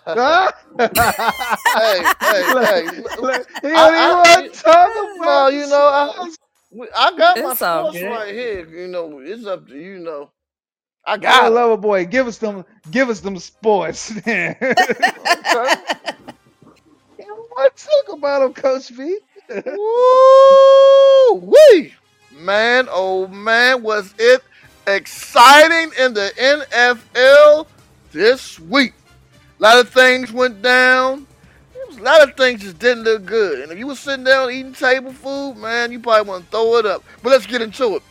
[2.19, 2.87] hey, hey.
[3.21, 4.89] Look, he I- I- want to talk
[5.19, 8.67] about you know, I, I got my It's all sports right here.
[8.67, 9.99] You know, it's up to you.
[9.99, 10.31] Know,
[11.09, 11.51] I Go, got it.
[11.51, 14.13] lover boy, give us them, give us them sports.
[14.19, 14.55] Okay.
[17.53, 19.17] what talk about him, Coach V?
[19.65, 21.33] Woo
[21.71, 21.93] wee!
[22.31, 24.43] Man, oh man, was it
[24.87, 27.67] exciting in the NFL
[28.11, 28.93] this week.
[29.59, 31.27] A lot of things went down.
[31.97, 33.59] A lot of things just didn't look good.
[33.61, 36.77] And if you were sitting down eating table food, man, you probably want to throw
[36.77, 37.03] it up.
[37.23, 38.03] But let's get into it.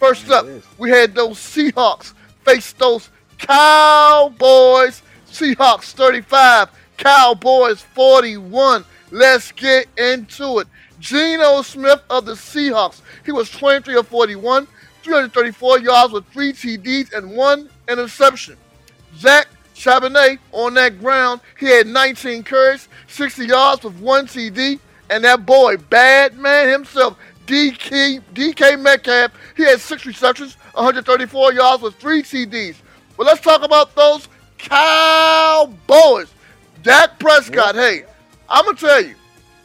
[0.00, 0.62] First up, Yes.
[0.78, 2.14] we had those Seahawks
[2.44, 5.02] face those Cowboys.
[5.30, 8.84] Seahawks 35, Cowboys 41.
[9.10, 10.68] Let's get into it.
[11.00, 13.02] Geno Smith of the Seahawks.
[13.26, 14.66] He was 23 of 41,
[15.02, 18.56] 334 yards with three TDs and one interception.
[19.16, 24.78] Zach Charbonnet on that ground, he had 19 carries, 60 yards with one TD,
[25.10, 31.82] and that boy, bad man himself, DK, DK Metcalf, he had six receptions, 134 yards
[31.82, 32.76] with three TDs.
[33.16, 36.32] But let's talk about those Cowboys.
[36.82, 38.04] Dak Prescott, hey,
[38.48, 39.14] I'm going to tell you,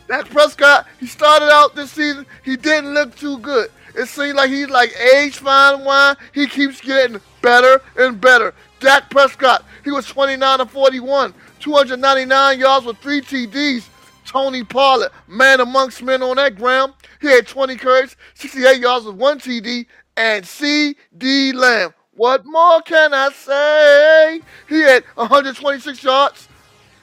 [0.07, 3.69] Dak Prescott, he started out this season, he didn't look too good.
[3.95, 6.15] It seems like he's like age fine wine.
[6.33, 8.53] He keeps getting better and better.
[8.79, 13.87] Dak Prescott, he was 29 of 41, 299 yards with three TDs.
[14.25, 19.15] Tony Pollard, man amongst men on that ground, he had 20 carries, 68 yards with
[19.15, 19.87] one TD,
[20.19, 21.93] and CeeDee Lamb.
[22.13, 24.41] What more can I say?
[24.67, 26.49] He had 126 yards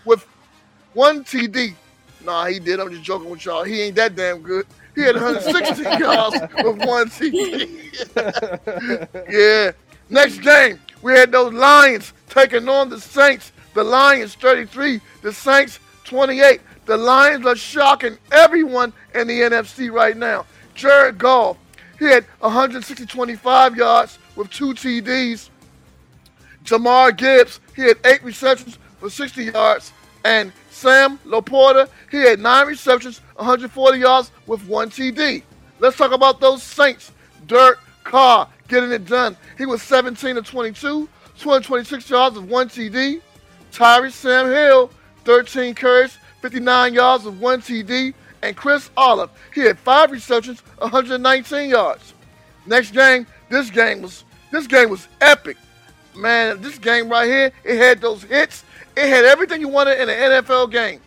[0.04, 0.26] with
[0.92, 1.74] one TD.
[2.22, 2.78] Nah, he did.
[2.78, 3.64] I'm just joking with y'all.
[3.64, 4.66] He ain't that damn good.
[4.94, 7.70] He had 160 yards with one TD.
[9.30, 9.72] yeah.
[10.10, 13.52] Next game, we had those Lions taking on the Saints.
[13.72, 16.60] The Lions 33, the Saints 28.
[16.84, 20.44] The Lions are shocking everyone in the NFC right now.
[20.74, 21.56] Jared Goff,
[21.98, 25.50] he had 160 25 yards with two TDs.
[26.64, 29.92] Jahmyr Gibbs, he had eight receptions for 60 yards.
[30.24, 35.42] And Sam LaPorta, he had nine receptions, 140 yards with one TD.
[35.78, 37.12] Let's talk about those Saints.
[37.46, 39.36] Derek Carr getting it done.
[39.56, 43.20] He was 17 to 22, 226 yards with one TD.
[43.72, 44.90] Taysom Hill,
[45.24, 48.14] 13 carries, 59 yards with one TD.
[48.46, 52.14] And Chris Olave, he had five receptions, 119 yards.
[52.64, 54.22] Next game, this game was
[54.52, 55.56] this game was epic.
[56.14, 58.62] Man, this game right here, it had those hits.
[58.96, 61.00] It had everything you wanted in an NFL game.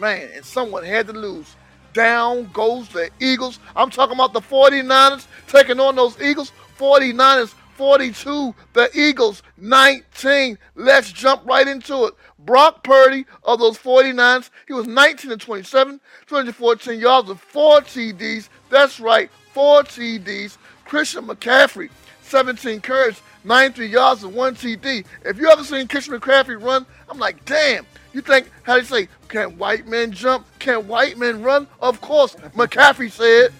[0.00, 1.54] Man, and someone had to lose.
[1.92, 3.60] Down goes the Eagles.
[3.76, 6.50] I'm talking about the 49ers taking on those Eagles.
[6.76, 10.58] 49ers 42, the Eagles 19.
[10.74, 12.14] Let's jump right into it.
[12.38, 18.48] Brock Purdy of those 49ers, he was 19 to 27, 214 yards with four TDs.
[18.70, 20.58] That's right, four TDs.
[20.84, 21.90] Christian McCaffrey,
[22.22, 25.04] 17 carries, 93 yards and one TD.
[25.24, 27.86] If you ever seen Christian McCaffrey run, I'm like, damn.
[28.12, 30.46] You think how they say, can white men jump?
[30.60, 31.66] Can white men run?
[31.80, 33.52] Of course, McCaffrey said.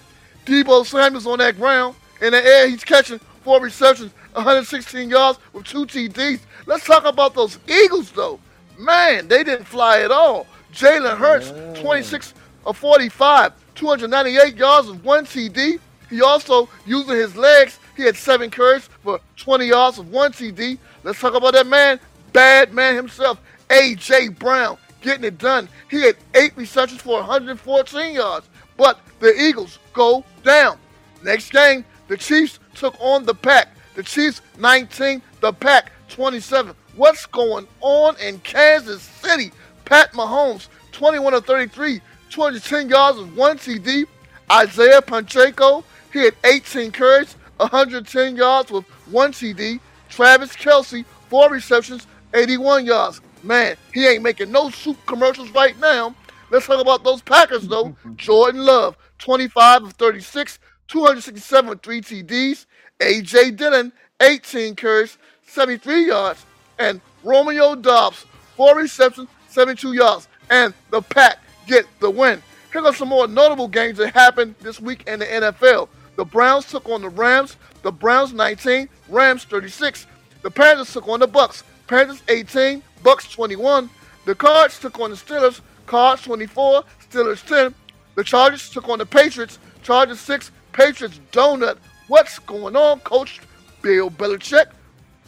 [0.45, 1.95] Deebo Samuel's on that ground.
[2.21, 6.39] In the air, he's catching four receptions, 116 yards with two TDs.
[6.65, 8.39] Let's talk about those Eagles, though.
[8.79, 10.47] Man, they didn't fly at all.
[10.73, 12.33] Jalen Hurts, 26
[12.65, 15.79] of 45, 298 yards with one TD.
[16.09, 20.79] He also, using his legs, he had seven carries for 20 yards with one TD.
[21.03, 21.99] Let's talk about that man,
[22.33, 23.39] bad man himself,
[23.69, 24.29] A.J.
[24.29, 25.69] Brown, getting it done.
[25.91, 28.49] He had eight receptions for 114 yards.
[28.75, 30.79] But the Eagles go down.
[31.23, 33.69] Next game, the Chiefs took on the Pack.
[33.95, 36.75] The Chiefs 19, the Pack 27.
[36.95, 39.51] What's going on in Kansas City?
[39.85, 44.05] Pat Mahomes, 21 of 33, 210 yards with one TD.
[44.51, 49.79] Isaiah Pacheco, he had 18 carries, 110 yards with one TD.
[50.09, 53.21] Travis Kelce, four receptions, 81 yards.
[53.43, 56.15] Man, he ain't making no soup commercials right now.
[56.51, 57.95] Let's talk about those Packers, though.
[58.15, 62.65] Jordan Love, 25 of 36, 267 with three TDs.
[63.01, 63.51] A.J.
[63.51, 65.17] Dillon, 18 carries,
[65.47, 66.45] 73 yards.
[66.79, 68.25] And Romeo Doubs,
[68.55, 70.27] four receptions, 72 yards.
[70.49, 72.41] And the Pack get the win.
[72.71, 75.87] Here are some more notable games that happened this week in the NFL.
[76.17, 77.57] The Browns took on the Rams.
[77.83, 80.07] The Browns 19, Rams 36.
[80.41, 81.63] The Panthers took on the Bucks.
[81.87, 83.89] Panthers 18, Bucks 21.
[84.25, 85.61] The Cards took on the Steelers.
[85.85, 87.73] Cards 24, Steelers 10.
[88.15, 89.59] The Chargers took on the Patriots.
[89.83, 91.77] Chargers 6, Patriots donut.
[92.09, 93.39] What's going on, Coach
[93.81, 94.65] Bill Belichick?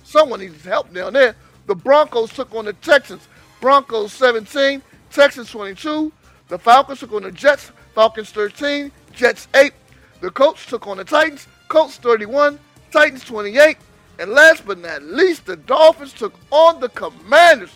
[0.03, 1.35] Someone needs help down there.
[1.67, 3.27] The Broncos took on the Texans.
[3.61, 6.11] Broncos 17, Texans 22.
[6.49, 7.71] The Falcons took on the Jets.
[7.95, 9.71] Falcons 13, Jets 8.
[10.19, 11.47] The Colts took on the Titans.
[11.69, 12.59] Colts 31,
[12.91, 13.77] Titans 28.
[14.19, 17.71] And last but not least, the Dolphins took on the Commanders.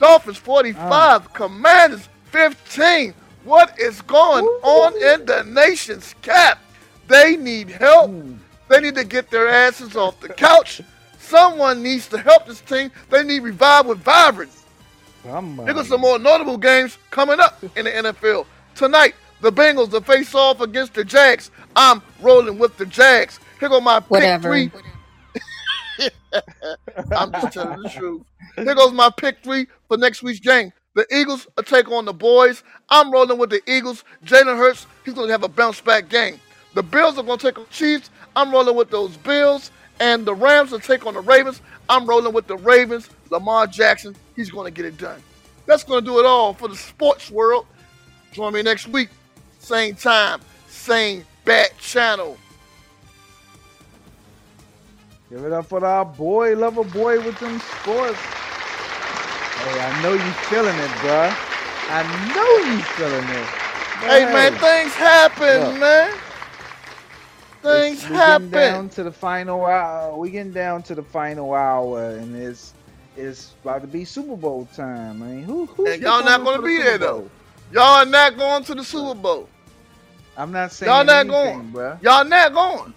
[0.00, 1.18] Dolphins 45, ah.
[1.32, 3.14] Commanders 15.
[3.44, 6.58] What is going on in the nation's cap?
[7.08, 8.10] They need help.
[8.68, 10.80] They need to get their asses off the couch.
[11.18, 12.90] Someone needs to help this team.
[13.10, 14.62] They need revive with vibrance.
[15.22, 15.66] Come on.
[15.66, 18.46] Here are some more notable games coming up in the NFL.
[18.74, 21.50] Tonight, the Bengals to face off against the Jags.
[21.76, 23.40] I'm rolling with the Jags.
[23.60, 24.48] Here go my pick Whatever.
[24.48, 24.70] three.
[27.16, 28.22] I'm just telling the truth.
[28.56, 30.72] Here goes my pick three for next week's game.
[30.94, 32.62] The Eagles will take on the boys.
[32.88, 34.04] I'm rolling with the Eagles.
[34.24, 36.38] Jalen Hurts, he's going to have a bounce back game.
[36.74, 38.10] The Bills are going to take on the Chiefs.
[38.36, 39.70] I'm rolling with those Bills.
[40.00, 41.60] And the Rams will take on the Ravens.
[41.88, 43.08] I'm rolling with the Ravens.
[43.30, 45.22] Lamar Jackson, he's going to get it done.
[45.66, 47.66] That's going to do it all for the sports world.
[48.32, 49.08] Join me next week.
[49.60, 52.36] Same time, same bat channel.
[55.30, 58.18] Give it up for our boy, lover boy with them sports.
[58.18, 61.34] Hey, I know you feeling it, bruh.
[61.88, 62.02] I
[62.34, 63.48] know you feeling it.
[64.00, 65.80] But Hey, man, things happen, Look.
[65.80, 66.14] man.
[67.64, 70.16] Things we getting down to the final hour.
[70.18, 72.74] We getting down to the final hour, and it's
[73.16, 75.22] it's about to be Super Bowl time.
[75.22, 77.30] I mean, who who's And y'all not going gonna for the be there, though.
[77.72, 79.48] Y'all not going to the Super Bowl.
[80.36, 81.72] I'm not saying Y'all not anything, going.
[81.72, 82.02] bruh.
[82.02, 82.94] Y'all not going.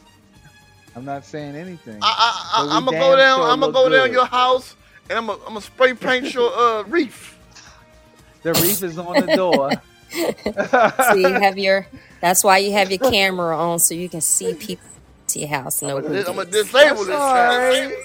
[0.95, 1.99] I'm not saying anything.
[2.01, 2.05] I,
[2.57, 3.39] I, I, I'm gonna go down.
[3.39, 4.15] sure I'm gonna go down good.
[4.15, 4.76] your house,
[5.09, 7.38] and I'm gonna, I'm gonna spray paint your uh, reef.
[8.43, 9.72] the reef is on the door.
[10.11, 11.87] So you have your.
[12.21, 14.87] That's why you have your camera on so you can see people
[15.29, 15.81] to your house.
[15.81, 16.63] No I'm gonna, I'm gonna cookies.
[16.65, 17.57] disable That's this all channel.
[17.91, 17.95] right.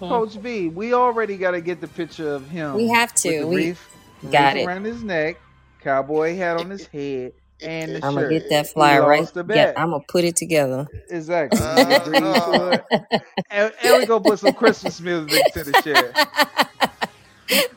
[0.00, 2.74] Coach V, we already got to get the picture of him.
[2.74, 3.40] We have with to.
[3.40, 3.90] the We reef,
[4.30, 4.66] got reef it.
[4.66, 5.40] around his neck,
[5.80, 7.32] cowboy hat on his head,
[7.62, 8.04] and the shirt.
[8.04, 9.20] I'm gonna get that He flyer right.
[9.20, 9.72] lost the Yeah.
[9.76, 10.86] I'm gonna put it together.
[11.10, 11.60] Exactly.
[11.76, 13.22] We Uh, agreed to it.
[13.50, 16.12] And, and we gonna put some Christmas music to the shit.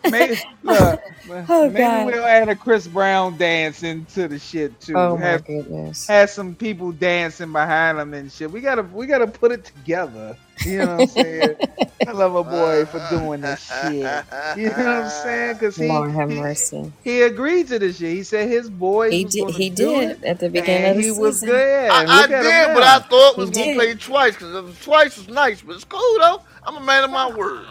[0.05, 2.05] Maybe, look, oh, oh, maybe God.
[2.05, 4.95] we'll add a Chris Brown dancing to the shit too.
[4.95, 6.07] Oh my have, goodness.
[6.07, 8.51] have some people dancing behind them and shit.
[8.51, 10.37] We gotta we gotta put it together.
[10.63, 11.57] You know what I'm saying?
[12.05, 14.25] I love a boy for doing this shit.
[14.53, 15.53] You know what I'm saying?
[15.55, 16.93] Because he, Lord have he mercy.
[17.03, 18.13] he agreed to this shit.
[18.15, 19.11] He said his boy.
[19.11, 19.49] He was did.
[19.49, 21.21] He do did it, at the beginning of and the he season.
[21.23, 21.89] was good.
[21.89, 22.95] I, I look at him did, but now.
[22.97, 23.77] I thought it was He gonna did.
[23.77, 26.41] play twice because twice was nice, but it's cool though.
[26.63, 27.65] I'm a man of my word.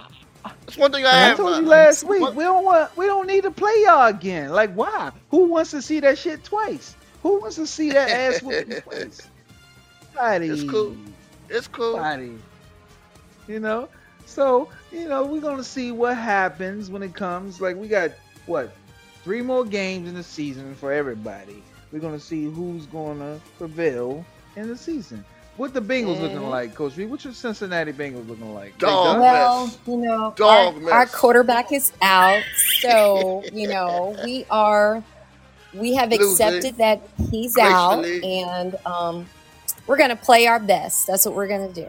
[0.66, 3.06] That's one thing I I told you uh, last week what- we don't want we
[3.06, 4.50] don't need to play y'all again.
[4.50, 5.12] Like why?
[5.30, 6.94] Who wants to see that shit twice?
[7.22, 9.28] Who wants to see that ass whooping twice?
[10.14, 10.48] Nobody.
[10.48, 10.96] It's cool.
[11.48, 11.96] It's cool.
[11.96, 12.32] Nobody.
[13.48, 13.88] You know.
[14.26, 17.60] So you know we're gonna see what happens when it comes.
[17.60, 18.10] Like we got
[18.46, 18.72] what
[19.22, 21.62] three more games in the season for everybody.
[21.92, 24.24] We're gonna see who's gonna prevail
[24.56, 25.24] in the season.
[25.56, 26.50] What the Bengals looking Mhm.
[26.50, 27.06] like, Coach V?
[27.06, 28.72] What's your Cincinnati Bengals looking like?
[28.78, 29.20] They Dog done?
[29.20, 29.78] Well, mess.
[29.86, 30.92] you know, Dog our, mess.
[30.92, 32.42] our quarterback is out,
[32.80, 35.02] so you know we are
[35.72, 36.30] we have Losing.
[36.30, 37.00] accepted that
[37.30, 39.26] he's out, and um,
[39.86, 41.06] we're gonna play our best.
[41.06, 41.88] That's what we're gonna do.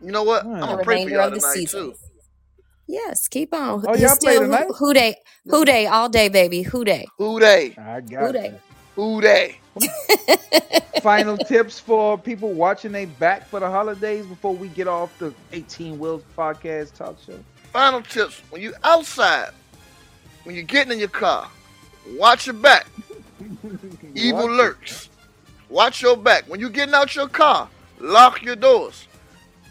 [0.00, 0.44] You know what?
[0.44, 0.54] Hmm.
[0.54, 1.90] I'm gonna pray for remainder y'all of the tonight season.
[1.90, 1.94] too.
[2.86, 3.84] Yes, keep on.
[3.86, 4.64] Oh, He's y'all play tonight?
[4.68, 7.06] who, who day, who day, all day, baby, who day.
[7.18, 7.74] Who they?
[7.76, 8.46] I Who got they?
[8.48, 8.54] you.
[8.94, 9.58] Who they?
[11.02, 15.32] Final tips for people watching they back for the holidays before we get off the
[15.52, 17.38] 18 Wheels podcast talk show.
[17.72, 19.50] Final tips: When you outside,
[20.44, 21.48] when you're getting in your car,
[22.16, 22.86] watch your back.
[24.14, 24.52] Evil Watch it.
[24.52, 25.08] lurks.
[25.68, 26.44] Watch your back.
[26.48, 27.68] When you're getting out your car,
[28.00, 29.06] lock your doors.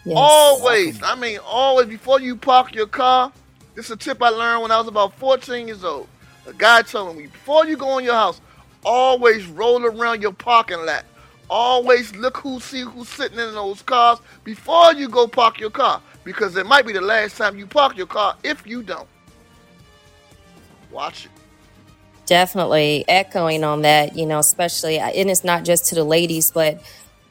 [0.05, 0.15] Yes.
[0.15, 3.31] Always, I mean, always before you park your car.
[3.75, 6.07] This is a tip I learned when I was about 14 years old.
[6.47, 8.39] A guy told me before you go in your house,
[8.87, 11.03] always roll around your parking lot.
[11.49, 16.01] Always look who see who's sitting in those cars before you go park your car,
[16.23, 19.07] because it might be the last time you park your car if you don't.
[20.91, 21.31] Watch it.
[22.25, 26.81] definitely echoing on that you know especially and it's not just to the ladies but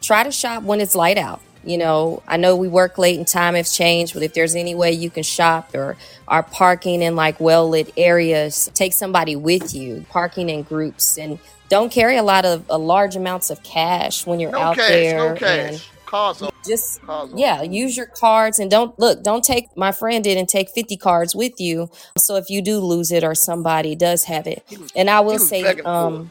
[0.00, 3.26] try to shop when it's light out You know, I know we work late and
[3.26, 5.96] time has changed, but if there's any way you can shop or
[6.28, 11.38] are parking in like well lit areas, take somebody with you, parking in groups, and
[11.68, 14.88] don't carry a lot of uh, large amounts of cash when you're No out cash,
[14.88, 15.30] there.
[15.30, 15.90] no cash.
[16.06, 20.22] Cars on, just cars yeah, use your cards and don't look, don't take my friend
[20.22, 21.90] didn't take 50 cards with you.
[22.16, 24.64] So if you do lose it or somebody does have it.
[24.94, 26.30] And I will say, um,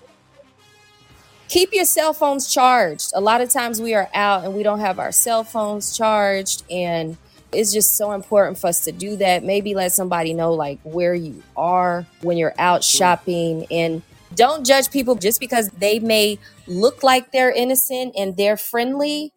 [1.50, 3.12] keep your cell phones charged.
[3.16, 6.64] A lot of times we are out and we don't have our cell phones charged
[6.70, 7.18] and
[7.52, 9.44] it's just so important for us to do that.
[9.44, 14.02] Maybe let somebody know like where you are when you're out shopping and
[14.34, 16.38] don't judge people just because they may
[16.68, 19.32] look like they're innocent and they're friendly.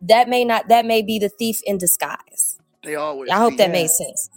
[0.00, 2.58] That may not that may be the thief in disguise.
[2.82, 3.74] They always I hope that thief.
[3.74, 3.82] Yeah.
[3.82, 4.30] made sense.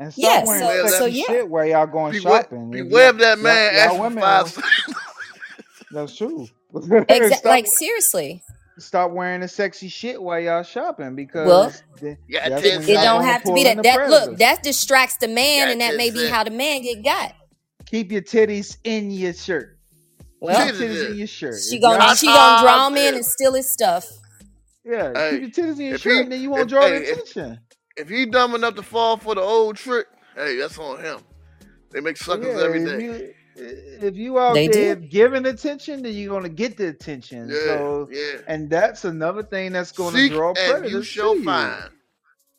[0.00, 1.24] And stop Yeah, wearing so Beware so yeah.
[1.26, 2.70] shit while y'all going beware, shopping.
[2.70, 4.98] Beware y'all, of that y'all, man y'all women, five are- cents.
[5.90, 6.48] That's true.
[7.08, 8.42] Exactly stop, like seriously.
[8.78, 12.82] stop wearing the sexy shit while y'all shopping Well, because th- You got that's 10
[12.82, 14.38] when it y'all don't gonna have to pull be in that the that look, predators.
[14.38, 16.28] that distracts the man Got and that 10 may be cents.
[16.28, 17.34] how the man get got.
[17.86, 19.78] Keep your titties in your shirt.
[20.46, 21.66] Keep your Well, Jesus titties in your shirt.
[21.70, 24.06] she If gonna y'all, she gonna draw Ta-ta him in and steal his stuff.
[24.84, 26.70] yeah, keep hey, your titties in your if shirt, he, and then you won't if,
[26.70, 27.60] draw the hey, if, attention.
[27.96, 31.20] if he dumb enough to fall for the old trick, hey, that's on him.
[31.92, 32.98] They make suckers yeah, every if day.
[32.98, 35.06] you if you out They there do.
[35.06, 37.48] giving attention, then you're gonna get the attention.
[37.50, 38.40] Yeah, So, yeah.
[38.46, 41.44] and that's another thing that's gonna Seek draw and you predators shall to you.
[41.44, 41.90] find.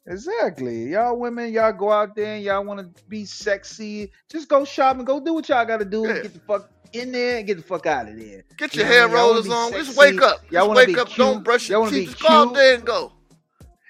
[0.08, 0.92] Exactly.
[0.92, 4.12] Y'all women, y'all go out there and y'all want to be sexy.
[4.30, 5.06] Just go shopping.
[5.06, 6.02] Go do what y'all got to do.
[6.08, 6.22] Yeah.
[6.22, 8.44] Get the fuck in there and get the fuck out of there.
[8.58, 9.16] Get your know hair what I mean?
[9.18, 9.72] Y'all want rollers to be on.
[9.86, 10.26] Just wake sexy.
[10.26, 10.52] up.
[10.52, 11.10] Y'all want to wake be up.
[11.14, 11.44] Don't cute.
[11.44, 12.08] brush Y'all your want to teeth.
[12.10, 13.12] be Just go out there and go.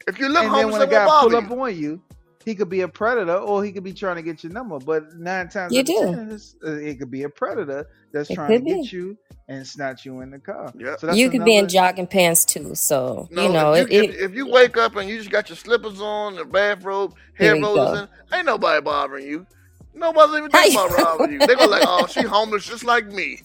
[0.08, 2.02] If you look And then homeless, when it a guy pull bother up on you,
[2.46, 4.80] he could be a predator or he could be trying to get your number.
[4.80, 6.16] But nine times You out of do.
[6.16, 9.18] ten, uh, it could be a predator that's It trying to could get you
[9.50, 10.72] and snatch you in the car.
[10.78, 11.00] Yep.
[11.00, 11.74] So that's You could be in another.
[11.74, 12.76] jogging pants too.
[12.76, 14.10] So you know if you it.
[14.12, 17.56] if, if you wake up and you just got your slippers on, the bathrobe, hair
[17.56, 19.46] you rollers in, ain't nobody bothering you.
[19.94, 20.86] Nobody's even How thinking you?
[20.86, 21.40] about robbing you.
[21.46, 23.42] They go like, oh, she homeless just like me.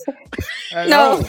[0.72, 1.22] No.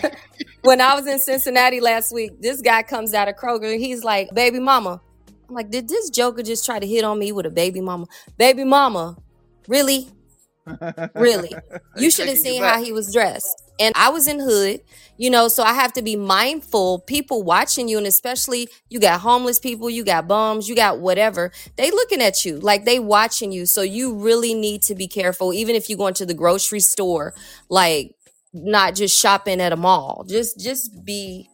[0.62, 4.04] when I was in Cincinnati last week, this guy comes out of Kroger and he's
[4.04, 5.02] like, "Baby mama."
[5.48, 8.08] I'm like, "Did this joker just try to hit on me with a baby mama?"
[8.38, 9.18] Baby mama,
[9.68, 10.10] really?
[11.16, 11.52] Really?
[11.98, 13.64] You should have seen how he was dressed.
[13.80, 14.82] And I was in hood,
[15.18, 17.00] you know, so I have to be mindful.
[17.00, 21.52] People watching you, and especially you got homeless people, you got bums, you got whatever.
[21.78, 23.66] They looking at you like they watching you.
[23.66, 27.34] So you really need to be careful, even if you go into the grocery store,
[27.70, 28.14] like
[28.54, 30.26] not just shopping at a mall.
[30.28, 31.50] Just just be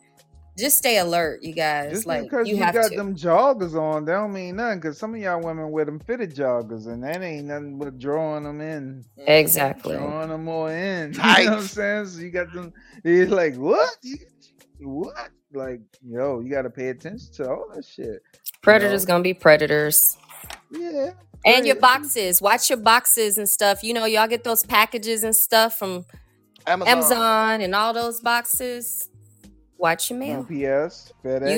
[0.58, 1.92] just stay alert, you guys.
[1.92, 2.98] Just Like because you you have got to.
[2.98, 4.80] them joggers on, they don't mean nothing.
[4.80, 8.44] Because some of y'all women wear them fitted joggers, and that ain't nothing but drawing
[8.44, 9.06] them in.
[9.18, 9.96] Exactly.
[9.96, 11.14] drawing them more in.
[11.14, 12.06] You know what I'm saying?
[12.08, 12.74] So you got them.
[13.04, 13.90] It's like what?
[14.04, 14.18] You,
[14.80, 15.30] what?
[15.54, 18.06] Like yo, you got to pay attention to all that shit.
[18.08, 18.20] You
[18.62, 19.14] Predators know?
[19.16, 20.18] gonna be predators.
[20.72, 21.12] Yeah.
[21.46, 22.42] And your boxes.
[22.42, 23.84] Watch your boxes and stuff.
[23.84, 26.06] You know, y'all get those packages and stuff from
[26.68, 26.98] Amazon.
[26.98, 29.10] Amazon and all those boxes.
[29.82, 30.42] Watch your mail.
[30.42, 31.56] UPS, FedEx.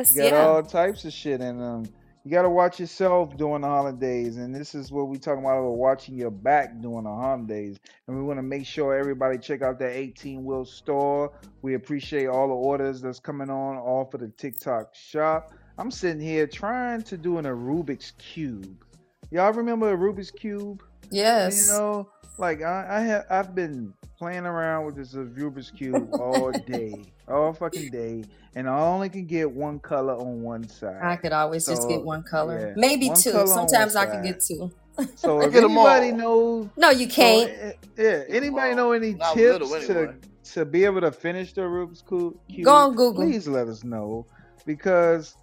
[0.00, 0.46] UPS, You got yeah.
[0.46, 1.84] all types of shit in them.
[2.24, 5.62] You got to watch yourself during the holidays, and this is what we talking about
[5.72, 7.78] watching your back during the holidays.
[8.08, 11.32] And we want to make sure everybody check out that 18 wheel store.
[11.60, 15.52] We appreciate all the orders that's coming on off of the TikTok shop.
[15.76, 18.82] I'm sitting here trying to do an a Rubik's cube.
[19.30, 20.82] Y'all remember a Rubik's cube?
[21.10, 21.66] Yes.
[21.66, 22.08] You know,
[22.38, 27.52] like I, I have I've been playing around with this Rubik's cube all day, all
[27.52, 28.24] fucking day,
[28.54, 31.00] and I only can get one color on one side.
[31.02, 32.68] I could always just get one color.
[32.68, 33.32] yeah, Maybe one two.
[33.32, 34.70] color on Sometimes I can get two.
[35.14, 36.16] So I if get them anybody all.
[36.16, 37.50] knows, No, you can't.
[37.50, 40.14] eh, yeah, anybody know any when I was little tips anyway.
[40.44, 42.64] to to be able to finish the Rubik's cube?
[42.64, 43.24] Go on Google.
[43.24, 44.24] Please let us know
[44.64, 45.36] because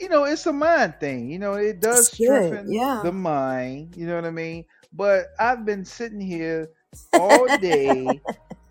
[0.00, 1.30] you know it's a mind thing.
[1.30, 3.00] You know it does strengthen Yeah.
[3.04, 3.94] the mind.
[3.96, 4.64] You know what I mean?
[4.96, 6.70] But I've been sitting here
[7.14, 8.24] all day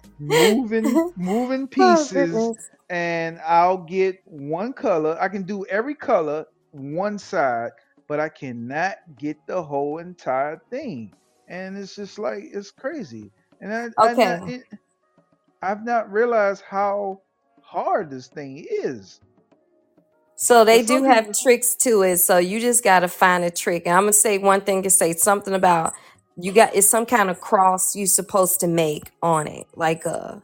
[0.20, 2.58] moving moving oh pieces goodness.
[2.90, 5.18] and I'll get one color.
[5.22, 7.72] I can do every color one side,
[8.10, 11.14] but I cannot get the whole entire thing.
[11.50, 13.34] And it's just like it's crazy.
[13.62, 14.16] And I, I Okay.
[14.16, 14.64] not, it,
[15.62, 17.22] I've not realized how
[17.62, 19.22] hard this thing is.
[20.36, 22.18] So they do have tricks to it.
[22.18, 23.84] So you just gotta find a trick.
[23.88, 25.94] And I'm gonna say one thing to say something about
[26.38, 29.68] you got it's some kind of cross you're supposed to make on it.
[29.76, 30.42] Like a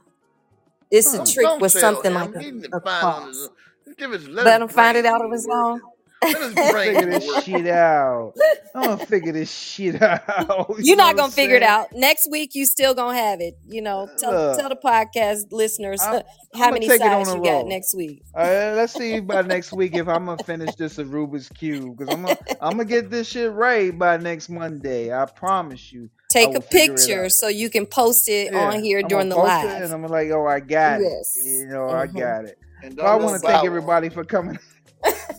[0.92, 1.20] it's a?
[1.20, 2.14] Don't trick don't with tell something him.
[2.14, 3.50] like a, He need a find cross.
[3.98, 5.52] Give his let Let his him find brain it out of his work.
[5.52, 5.82] own.
[6.24, 8.34] Let his brain figure this shit out.
[8.76, 10.22] I'm gonna figure this shit out.
[10.70, 11.88] You You're know not gonna I'm figure it out.
[11.94, 13.58] Next week you still gonna have it.
[13.68, 17.38] You know, tell Look, tell the podcast listeners I'm- how I'ma many take sides the
[17.38, 18.22] you got next week.
[18.36, 22.14] Uh, let's see by next week if I'm gonna finish this a Rubik's cube because
[22.14, 25.14] I'm gonna I'm gonna get this shit right by next Monday.
[25.14, 26.10] I promise you.
[26.30, 29.50] Take a picture so you can post it Yeah, on here I'm during the gonna
[29.50, 29.84] post it live.
[29.84, 31.34] and I'm like, oh, I got Yes.
[31.44, 31.48] it.
[31.62, 32.20] You know, I Mhm.
[32.20, 32.58] got it.
[32.84, 33.66] And But I want to thank back.
[33.66, 34.58] everybody for coming.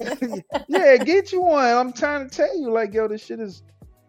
[0.69, 1.65] yeah, get you one.
[1.77, 3.63] I'm trying to tell you, like, yo, this shit is,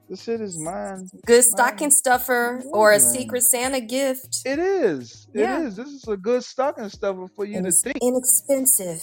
[0.09, 1.07] this shit is mine.
[1.25, 1.91] Good stocking Mine.
[1.91, 3.07] stuffer or a Mine.
[3.07, 4.41] secret Santa gift.
[4.45, 5.27] It is.
[5.33, 5.61] Yeah.
[5.61, 5.75] It is.
[5.75, 7.97] This is a good stocking stuffer for you And to it's think.
[8.01, 9.01] inexpensive.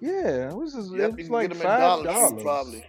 [0.00, 2.84] Yeah, this is Yep, it's like get five Dollar probably.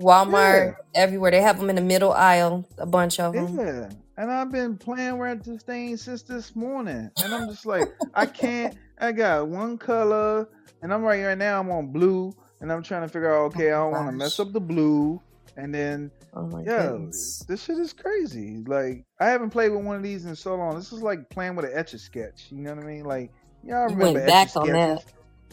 [0.00, 1.30] Walmart, everywhere.
[1.30, 3.58] They have them in the middle aisle, a bunch of them.
[3.58, 3.88] Yeah,
[4.20, 8.26] and I've been playing with this thing since this morning, and I'm just like, I
[8.26, 8.76] can't.
[8.98, 10.46] I got one color,
[10.82, 11.58] and I'm right right now.
[11.58, 13.46] I'm on blue, and I'm trying to figure out.
[13.46, 15.22] Okay, I don't want to mess up the blue,
[15.56, 17.44] and then Oh my yeah, goodness.
[17.48, 18.62] this shit is crazy.
[18.66, 20.76] Like I haven't played with one of these in so long.
[20.76, 22.48] This is like playing with an etch a sketch.
[22.50, 23.04] You know what I mean?
[23.04, 23.32] Like
[23.64, 25.04] y'all You remember went back on that.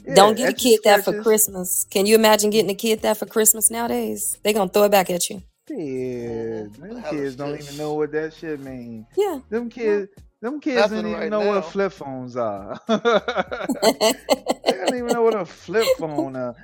[0.05, 1.86] Yeah, Don't get a kid that for Christmas.
[1.89, 4.38] Can you imagine getting a kid that for Christmas nowadays?
[4.43, 5.41] They're gonna throw it back at you.
[5.70, 6.78] Yeah, Mhm.
[6.80, 7.63] them Hella kids don't sketch.
[7.63, 9.05] even know what that shit means.
[9.15, 9.39] Yeah.
[9.49, 10.09] Them kids,
[10.41, 11.47] them kids Nothing don't even right know now.
[11.49, 12.80] what flip phones are.
[12.88, 16.55] they don't even know what a flip phone are.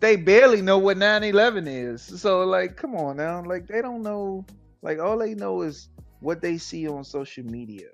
[0.00, 2.02] They barely know what 911 is.
[2.20, 3.42] So like, come on now.
[3.44, 4.46] Like they don't know.
[4.82, 5.88] Like all they know is
[6.20, 7.88] what they see on social media.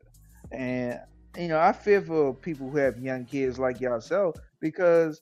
[0.52, 0.98] And
[1.36, 5.20] you know, I fear for people who have young kids like yourself because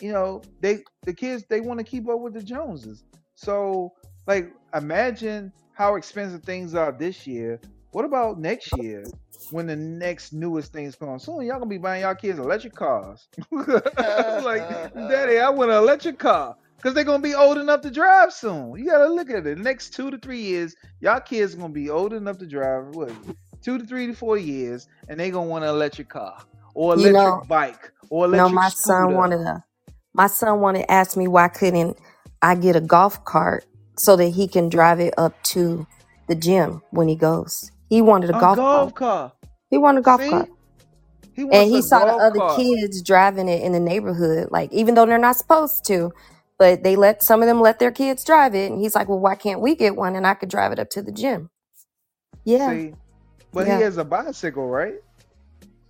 [0.00, 3.04] you know they the kids they want to keep up with the Joneses.
[3.34, 3.92] So
[4.26, 7.60] like, imagine how expensive things are this year.
[7.92, 9.04] What about next year?
[9.50, 12.74] When the next newest things come on, soon y'all gonna be buying y'all kids electric
[12.74, 13.26] cars.
[13.50, 18.32] like, daddy, I want an electric car because they're gonna be old enough to drive
[18.32, 18.76] soon.
[18.76, 19.44] You gotta look at it.
[19.44, 22.94] The next two to three years, y'all kids gonna be old enough to drive.
[22.94, 23.12] What?
[23.62, 26.38] Two to three to four years, and they gonna want an electric car
[26.74, 29.64] or You electric know- bike or no, electric my son wanted a
[30.14, 31.96] my son wanted to ask me why couldn't
[32.42, 33.64] I get a golf cart
[33.98, 35.86] so that he can drive it up to
[36.28, 37.70] the gym when he goes.
[37.90, 38.94] He wanted a, a golf, golf, cart.
[38.94, 39.32] car.
[39.70, 40.28] He wanted a golf See?
[40.28, 40.48] cart.
[41.34, 42.56] He wants And he a saw the golf other cart.
[42.56, 46.12] kids driving it in the neighborhood, like even though they're not supposed to,
[46.58, 48.70] but they let some of them let their kids drive it.
[48.72, 50.90] And he's like, Well, why can't we get one and I could drive it up
[50.90, 51.50] to the gym?
[52.44, 52.68] Yeah.
[52.68, 52.94] See,
[53.52, 53.78] but Yeah.
[53.78, 54.96] he has a bicycle, right?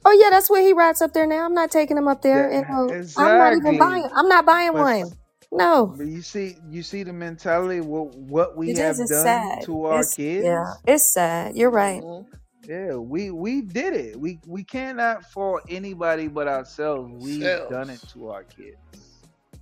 [0.05, 1.45] Oh yeah, that's where he rides up there now.
[1.47, 2.51] I'm not taking him up there.
[2.51, 3.57] And, uh, I'm not exactly.
[3.57, 5.13] even buying I'm not buying But, one.
[5.53, 5.97] No.
[5.97, 7.81] but you see, you see the mentality.
[7.83, 9.59] What what we It have done sad.
[9.61, 10.45] to our It's, kids.
[10.45, 11.57] yeah, it's sad.
[11.57, 12.03] You're right.
[12.03, 12.27] Mhm.
[12.69, 14.21] Yeah, we we did it.
[14.21, 17.13] We we cannot fault anybody but ourselves.
[17.13, 18.79] We've done it to our kids.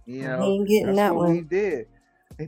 [0.07, 1.87] You He know, ain't getting that's that what we did.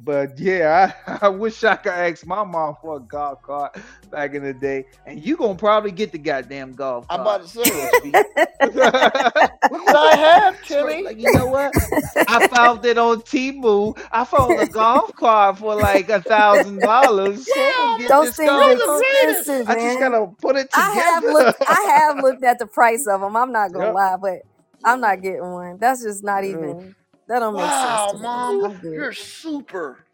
[0.01, 3.77] But yeah, I, I wish I could ask my mom for a golf cart
[4.11, 4.87] back in the day.
[5.07, 7.21] And you gonna probably get the goddamn golf cart.
[7.21, 7.27] I'm cart.
[7.27, 8.23] about to say, Crispy.
[8.63, 11.05] what did I have, Timmy?
[11.05, 11.75] like, you know what?
[12.27, 13.99] I found it on Temu.
[14.13, 17.49] I found a golf cart for like a thousand dollars.
[17.49, 19.03] So I'm gonna get Those this things golf are cart.
[19.03, 19.99] expensive, I just man.
[19.99, 21.63] gotta put it I have looked.
[21.67, 23.37] I have looked at the price of them.
[23.37, 23.93] I'm not gonna Yep.
[23.93, 24.41] lie, but
[24.85, 25.79] I'm not getting one.
[25.81, 26.45] That's just not Ugh.
[26.45, 26.95] even.
[27.29, 28.29] That don't make Wow, sense to me.
[28.33, 30.07] mom, you're super.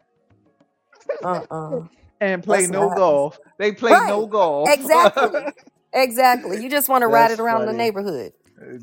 [1.23, 1.81] Uh uh
[2.21, 3.39] and play That's no not golf.
[3.59, 4.73] They play no golf.
[4.73, 5.53] Exactly.
[5.93, 6.61] Exactly.
[6.61, 7.73] You just want to ride That's it around the funny.
[7.73, 8.33] neighborhood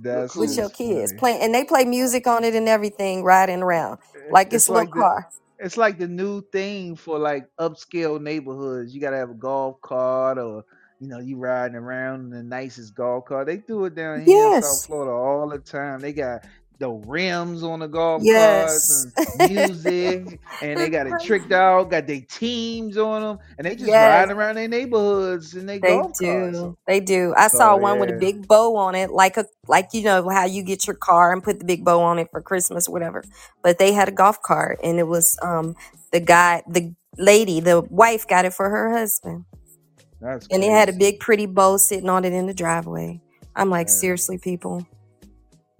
[0.02, 1.18] That's with just your kids, funny.
[1.18, 3.98] playing, and they play music on it and everything, riding around
[4.30, 5.28] like it's It's a little like the car.
[5.58, 8.94] it's like the new thing for like upscale neighborhoods.
[8.94, 10.64] You gotta have a golf cart or
[11.00, 13.46] you know, you riding around in the nicest golf cart.
[13.46, 14.86] They do it down here in South Yes.
[14.86, 16.00] Florida all the time.
[16.00, 16.42] They got
[16.78, 21.90] the rims on the golf carts and music, and they got it tricked out.
[21.90, 23.96] Got their teams on them, and they just Yes.
[23.96, 26.64] riding around their neighborhoods their They golf carts.
[26.64, 26.76] do.
[26.86, 27.34] They do.
[27.36, 30.28] I So saw one with a big bow on it, like a like you know
[30.28, 33.24] how you get your car and put the big bow on it for Christmas whatever.
[33.62, 35.76] But they had a golf cart and it was um
[36.12, 39.44] the guy the lady, the wife got it for her husband.
[40.20, 43.20] that's And it had a big pretty bow sitting on it in the driveway.
[43.56, 43.90] I'm like, Yeah.
[43.90, 44.86] seriously, people.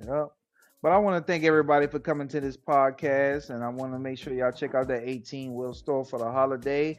[0.01, 0.33] Yep.
[0.83, 3.99] But I want to thank everybody for coming to this podcast, and I want to
[3.99, 6.99] make sure y'all check out that 18 Wheel Store for the holiday.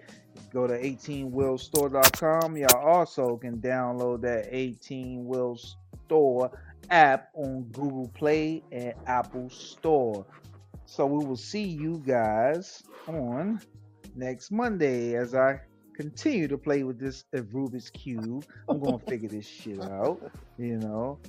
[0.51, 2.57] Go to 18wheelstore.com.
[2.57, 5.57] Y'all also can download that 18 Wheel
[6.05, 6.51] Store
[6.89, 10.25] app on Google Play and Apple Store.
[10.85, 13.61] So we will see you guys on
[14.15, 15.59] next Monday as I
[15.93, 18.45] continue to play with this Rubik's Cube.
[18.67, 20.19] I'm going to figure this shit out,
[20.57, 21.19] you know.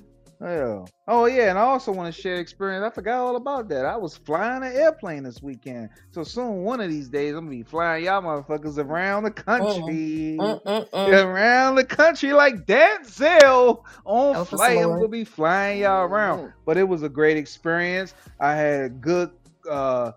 [0.41, 0.85] Yeah.
[1.07, 2.85] Oh yeah, and I also want to share experience.
[2.85, 3.85] I forgot all about that.
[3.85, 5.89] I was flying an airplane this weekend.
[6.11, 10.37] So soon, one of these days, I'm gonna be flying y'all motherfuckers around the country,
[10.39, 10.93] Mm-mm-mm.
[10.93, 14.77] around the country like Denzel on Help us, flight.
[14.77, 16.39] I'm gonna be flying y'all around.
[16.39, 16.53] Mm.
[16.65, 18.13] But it was a great experience.
[18.39, 19.31] I had a good
[19.69, 20.13] uh,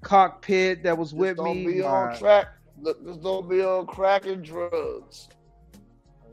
[0.00, 1.66] cockpit that was Just with don't me.
[1.66, 2.46] be My- on track.
[2.80, 5.28] Look, don't be on crack and drugs.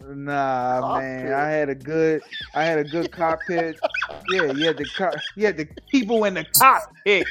[0.09, 2.23] Nah, man, I had a good,
[2.53, 3.81] I had a good cockpit.
[4.27, 7.29] yeah, you had the co- you had the people in the cockpit,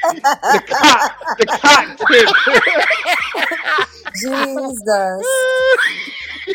[0.50, 1.04] the cock,
[1.38, 2.36] the cockpit.
[4.14, 5.26] Jesus.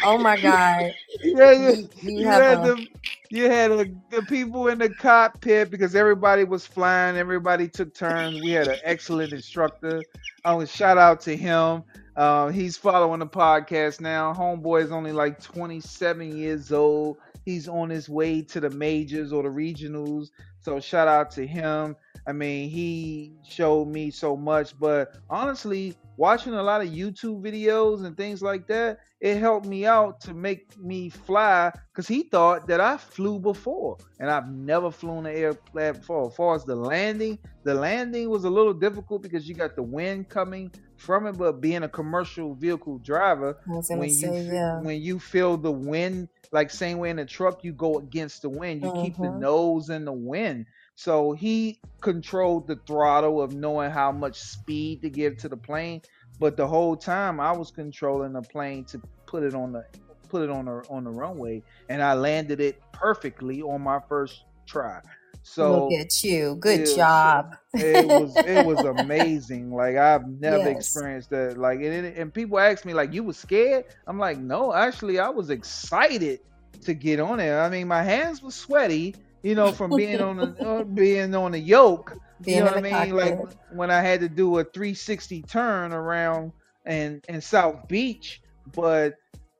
[0.01, 0.93] Oh my God.
[1.23, 1.75] yeah, yeah.
[1.75, 2.87] You, you You had a, the,
[3.31, 7.17] you had the, the people in the cockpit because everybody was flying.
[7.17, 8.37] Everybody took turns.
[8.37, 10.05] We had an excellent instructor.
[10.45, 11.83] I want to shout out to him.
[12.17, 14.33] Uh, he's following the podcast now.
[14.33, 17.17] Homeboy is only like 27 years old.
[17.45, 20.29] He's on his way to the majors or the regionals.
[20.59, 21.95] So shout out to him.
[22.27, 28.03] I mean, he showed me so much, but honestly, watching a lot of YouTube videos
[28.03, 32.67] and things like that, it helped me out to make me fly because he thought
[32.67, 36.27] that I flew before, and I've never flown an airplane before.
[36.27, 39.83] As far as the landing, the landing was a little difficult because you got the
[39.83, 44.15] wind coming from it, but being a commercial vehicle driver, I was gonna when you
[44.15, 44.81] say, fe- yeah.
[44.81, 48.49] when you feel the wind, like same way in a truck, you go against the
[48.49, 48.83] wind.
[48.83, 49.39] You keep the Mhm.
[49.39, 50.65] nose in the wind.
[50.95, 56.01] So he controlled the throttle of knowing how much speed to give to the plane.
[56.39, 59.83] But the whole time I was controlling the plane to put it on the
[60.29, 64.43] put it on the on the runway, and I landed it perfectly on my first
[64.65, 65.01] try.
[65.47, 66.55] So Look at you.
[66.59, 67.55] Good so job.
[67.77, 69.71] it was it was amazing.
[69.71, 70.77] Like I've never Yes.
[70.77, 71.57] experienced that.
[71.57, 75.29] Like and, and people ask me like, "You was scared?" I'm like, "No, actually, I
[75.29, 76.39] was excited
[76.81, 77.61] to get on there.
[77.61, 81.51] I mean, my hands were sweaty, you know, from being on the uh, being on
[81.51, 82.17] the yoke.
[82.43, 83.15] Being you know what I mean?
[83.15, 86.51] Like when I had to do a 360 turn around
[86.85, 88.41] and in South Beach,
[88.73, 89.15] but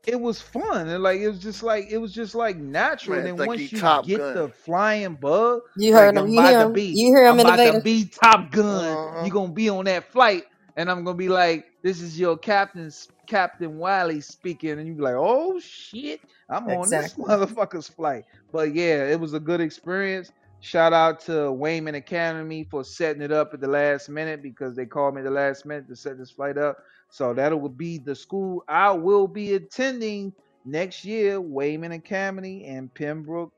[0.08, 0.90] it was fun.
[0.90, 3.18] And like it was just like it was just like natural.
[3.18, 4.34] Man, and think then he once you Top get Gun.
[4.34, 6.18] the flying bug, You like him.
[6.18, 6.74] I'm You about hear to him.
[6.74, 8.98] be, You hear him I'm in the about to be Top Gun.
[8.98, 9.26] Uh-huh.
[9.26, 10.46] You're gonna be on that flight,
[10.78, 12.92] and I'm gonna be like, "This is your captain,
[13.28, 18.76] Captain Wiley speaking," and you be like, "Oh shit, I'm on this motherfucker's flight." But
[18.76, 20.32] yeah, it was a good experience.
[20.62, 24.88] Shout out to Wayman Academy for setting it up at the last minute because they
[24.88, 26.78] called me the last minute to set this flight up.
[27.10, 30.34] So that will be the school I will be attending
[30.66, 33.54] next year, Wayman Academy and Pembroke,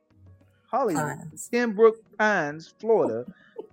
[0.69, 1.03] Hollywood.
[1.03, 1.49] Pines.
[1.51, 3.25] Pembroke Pines, Florida.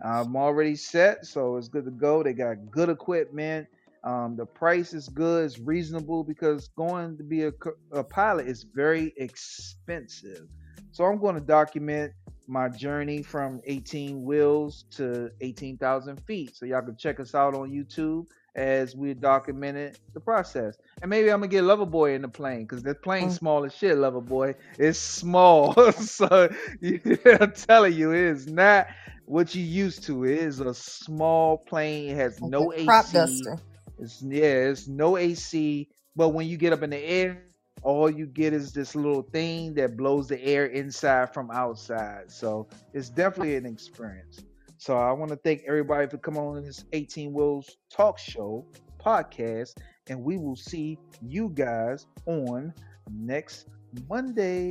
[0.03, 2.23] I'm already set, so it's good to go.
[2.23, 3.69] They got good equipment.
[4.05, 7.53] Um, the price is good, it's reasonable because going to be a,
[7.91, 10.47] a pilot is very expensive.
[10.93, 12.13] So I'm going to document
[12.47, 16.55] my journey from 18 wheels to 18,000 feet.
[16.55, 18.27] So y'all can check us out on YouTube
[18.57, 20.77] as we documented the process.
[21.03, 23.37] And maybe I'm gonna get Loverboy in the plane because the plane's Mm.
[23.37, 23.97] small as shit.
[23.97, 26.51] Loverboy, it's small, so
[26.83, 28.87] I'm telling you, it is not
[29.27, 30.25] what you used to.
[30.25, 32.11] It is a small plane.
[32.11, 33.45] It has no AC.
[33.47, 33.59] duster.
[33.99, 35.89] It's yeah, it's no AC.
[36.17, 37.45] But when you get up in the air,
[37.83, 42.31] all you get is this little thing that blows the air inside from outside.
[42.31, 44.45] So it's definitely an experience.
[44.79, 48.65] So I want to thank everybody for coming on this 18 Wheels Talk Show
[49.03, 49.75] podcast,
[50.09, 52.75] and we will see you guys on
[53.11, 53.69] next
[54.09, 54.71] Monday.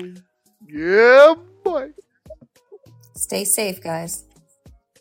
[0.67, 1.89] Yeah, boy.
[3.15, 4.25] Stay safe, guys.